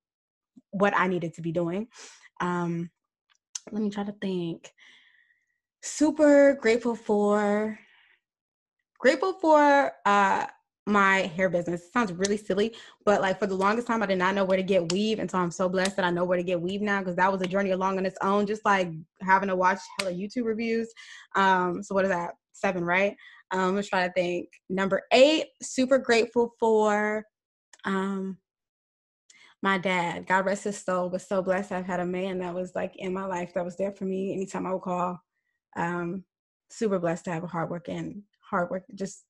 [0.70, 1.88] what I needed to be doing.
[2.40, 2.90] Um,
[3.72, 4.70] let me try to think
[5.87, 7.78] super grateful for
[8.99, 10.47] grateful for uh
[10.89, 11.82] my hair business.
[11.82, 12.74] It sounds really silly,
[13.05, 15.18] but like for the longest time, I did not know where to get weave.
[15.18, 17.30] And so I'm so blessed that I know where to get weave now because that
[17.30, 20.93] was a journey along on its own, just like having to watch hella YouTube reviews.
[21.34, 22.34] Um, so what is that?
[22.53, 23.16] Seven, right?
[23.51, 24.49] Um, let's try to think.
[24.68, 27.24] Number eight, super grateful for
[27.84, 28.39] um
[29.62, 30.26] my dad.
[30.26, 33.12] God rest his soul, was so blessed I've had a man that was like in
[33.12, 35.20] my life that was there for me anytime I would call
[35.76, 36.24] um,
[36.70, 39.24] super blessed to have a hardworking, hard work, just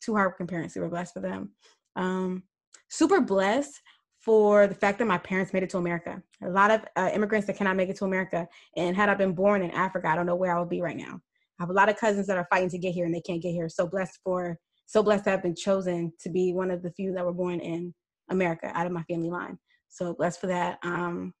[0.00, 0.74] two hardworking parents.
[0.74, 1.50] Super blessed for them.
[1.96, 2.42] Um,
[2.88, 3.80] super blessed
[4.18, 6.22] for the fact that my parents made it to America.
[6.42, 8.46] A lot of uh, immigrants that cannot make it to America.
[8.76, 10.96] And had I been born in Africa, I don't know where I would be right
[10.96, 11.20] now.
[11.58, 13.42] I have a lot of cousins that are fighting to get here and they can't
[13.42, 13.68] get here.
[13.68, 17.12] So blessed for, so blessed to have been chosen to be one of the few
[17.12, 17.94] that were born in
[18.30, 19.58] America out of my family line.
[19.88, 20.78] So blessed for that.
[20.82, 21.32] Um,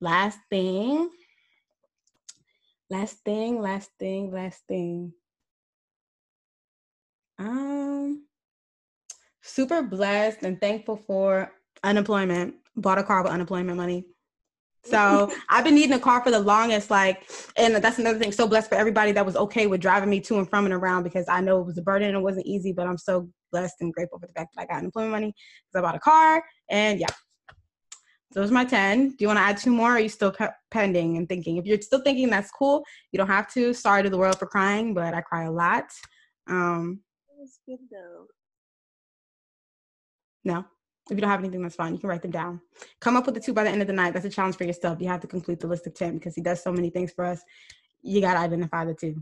[0.00, 1.10] last thing,
[2.90, 5.12] Last thing, last thing, last thing.
[7.38, 8.26] Um,
[9.42, 11.52] super blessed and thankful for
[11.84, 12.56] unemployment.
[12.76, 14.06] Bought a car with unemployment money.
[14.84, 18.32] So I've been needing a car for the longest, like, and that's another thing.
[18.32, 21.04] So blessed for everybody that was okay with driving me to and from and around
[21.04, 23.76] because I know it was a burden and it wasn't easy, but I'm so blessed
[23.80, 25.34] and grateful for the fact that I got unemployment money
[25.72, 26.42] because I bought a car.
[26.68, 27.06] And yeah,
[28.32, 29.10] those are my 10.
[29.10, 29.90] Do you want to add two more?
[29.90, 31.56] are you still pe- pending and thinking?
[31.56, 33.74] If you're still thinking that's cool, you don't have to.
[33.74, 35.86] Sorry to the world for crying, but I cry a lot.
[36.48, 37.00] Um,
[37.38, 38.26] that's good though.
[40.44, 40.64] No.
[41.10, 41.92] If you don't have anything, that's fine.
[41.92, 42.60] You can write them down.
[43.00, 44.14] Come up with the two by the end of the night.
[44.14, 45.00] That's a challenge for yourself.
[45.00, 47.24] You have to complete the list of 10 because he does so many things for
[47.24, 47.42] us.
[48.02, 49.20] You got to identify the two,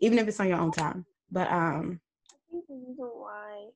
[0.00, 1.06] even if it's on your own time.
[1.32, 3.68] But um, I think the reason why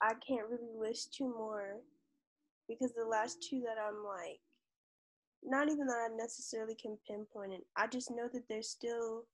[0.00, 1.80] I can't really list two more
[2.68, 4.40] because the last two that I'm like,
[5.42, 7.66] not even that I necessarily can pinpoint it.
[7.76, 9.24] I just know that there's still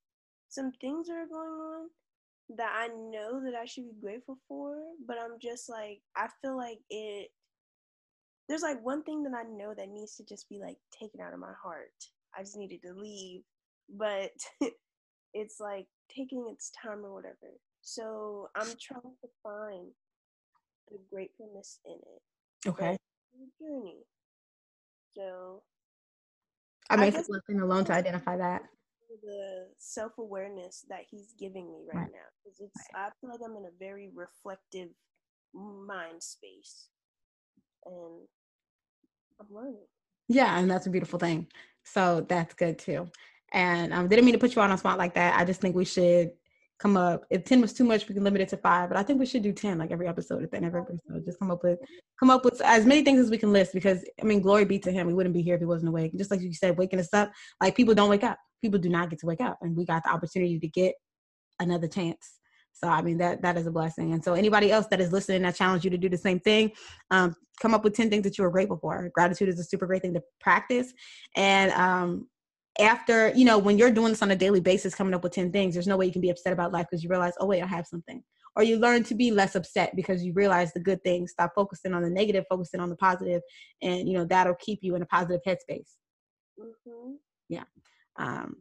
[0.48, 1.88] some things that are going on
[2.56, 4.76] that I know that I should be grateful for,
[5.06, 7.28] but I'm just like, I feel like it.
[8.48, 11.34] There's like one thing that I know that needs to just be like taken out
[11.34, 11.92] of my heart.
[12.36, 13.42] I just needed to leave,
[13.90, 14.30] but
[15.34, 17.52] it's like taking its time or whatever.
[17.82, 19.88] So I'm trying to find
[20.90, 22.68] the gratefulness in it.
[22.70, 22.96] Okay
[23.60, 24.04] journey.
[25.16, 25.62] So
[26.90, 28.62] I may take nothing alone to identify that.
[29.22, 32.10] The self awareness that he's giving me right, right.
[32.12, 33.06] now, because it's right.
[33.06, 34.90] I feel like I'm in a very reflective
[35.54, 36.88] mind space,
[37.86, 38.26] and
[39.40, 39.86] I'm learning.
[40.28, 41.46] Yeah, and that's a beautiful thing.
[41.84, 43.08] So that's good too.
[43.52, 45.38] And um, didn't mean to put you on a spot like that.
[45.38, 46.32] I just think we should
[46.78, 47.24] come up.
[47.30, 48.88] If 10 was too much, we can limit it to five.
[48.88, 50.94] But I think we should do 10 like every episode at the end of every
[50.94, 51.24] episode.
[51.24, 51.78] Just come up with
[52.18, 54.78] come up with as many things as we can list because I mean glory be
[54.80, 55.06] to him.
[55.06, 56.16] We wouldn't be here if he wasn't awake.
[56.16, 57.32] Just like you said, waking us up.
[57.60, 58.38] Like people don't wake up.
[58.62, 59.58] People do not get to wake up.
[59.60, 60.94] And we got the opportunity to get
[61.60, 62.38] another chance.
[62.72, 64.12] So I mean that that is a blessing.
[64.12, 66.72] And so anybody else that is listening, I challenge you to do the same thing.
[67.10, 69.10] Um, come up with 10 things that you are grateful for.
[69.14, 70.92] Gratitude is a super great thing to practice.
[71.34, 72.28] And um,
[72.78, 75.52] after, you know, when you're doing this on a daily basis, coming up with 10
[75.52, 77.62] things, there's no way you can be upset about life because you realize, oh, wait,
[77.62, 78.22] I have something.
[78.56, 81.94] Or you learn to be less upset because you realize the good things, stop focusing
[81.94, 83.42] on the negative, focusing on the positive,
[83.82, 85.96] and, you know, that'll keep you in a positive headspace.
[86.58, 87.14] Mm-hmm.
[87.48, 87.64] Yeah.
[88.16, 88.56] Um,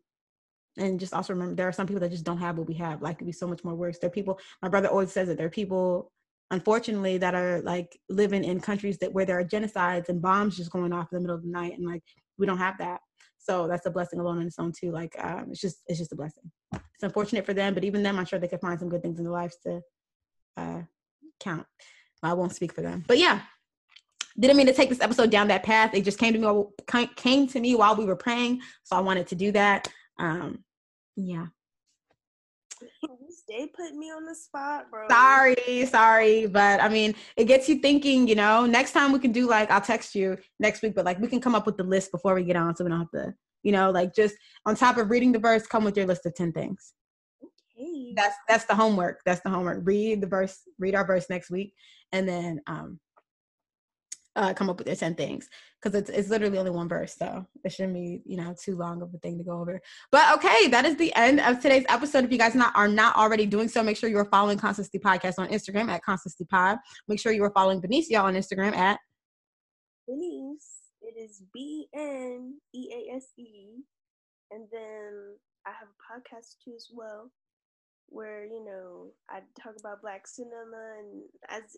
[0.78, 3.01] and just also remember there are some people that just don't have what we have
[3.01, 5.36] life could be so much more worse there are people my brother always says that
[5.36, 6.11] there are people
[6.51, 10.72] unfortunately that are like living in countries that where there are genocides and bombs just
[10.72, 12.03] going off in the middle of the night and like
[12.38, 12.99] we don't have that
[13.48, 14.91] so that's a blessing alone on its own too.
[14.91, 16.52] Like um, it's just it's just a blessing.
[16.74, 19.20] It's unfortunate for them, but even them, I'm sure they could find some good things
[19.20, 19.82] in their lives to
[20.58, 20.82] uh,
[21.39, 21.66] count.
[22.22, 23.41] I won't speak for them, but yeah.
[24.39, 25.95] Didn't mean to take this episode down that path.
[25.95, 29.26] It just came to me came to me while we were praying, so I wanted
[29.28, 29.88] to do that.
[30.20, 30.64] Um,
[31.16, 31.48] yeah.
[33.50, 35.08] Stay put me on the spot, bro.
[35.08, 38.28] Sorry, sorry, but I mean, it gets you thinking.
[38.28, 41.18] You know, next time we can do like I'll text you next week, but like
[41.20, 43.12] we can come up with the list before we get on, so we don't have
[43.12, 43.34] to.
[43.64, 44.36] You know, like just
[44.66, 46.91] on top of reading the verse, come with your list of ten things.
[47.41, 48.14] Okay.
[48.18, 49.22] That's that's the homework.
[49.26, 49.80] That's the homework.
[49.84, 50.60] Read the verse.
[50.78, 51.74] Read our verse next week,
[52.12, 53.00] and then um,
[54.38, 55.49] uh, come up with their 10 things
[55.81, 59.01] because it's, it's literally only one verse so it shouldn't be you know too long
[59.01, 59.81] of a thing to go over
[60.11, 63.15] but okay that is the end of today's episode if you guys not are not
[63.15, 66.77] already doing so make sure you are following constancy podcast on instagram at constancy pod
[67.07, 68.99] make sure you are following benicia on instagram at
[70.07, 70.93] Benice.
[71.01, 73.83] It is B N E A S E.
[74.51, 75.35] And then
[75.65, 77.29] I have a podcast too as well
[78.09, 81.75] where, you know, I talk about black cinema and as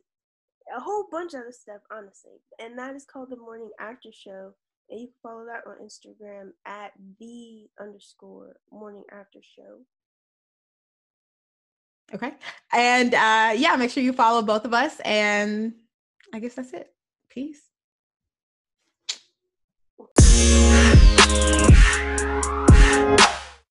[0.76, 2.40] a whole bunch of other stuff, honestly.
[2.60, 4.54] And that is called the Morning After Show.
[4.90, 9.80] And you can follow that on Instagram at the underscore morning after show.
[12.14, 12.34] Okay.
[12.74, 15.00] And uh yeah, make sure you follow both of us.
[15.06, 15.74] And
[16.34, 16.92] I guess that's it.
[17.30, 17.62] Peace.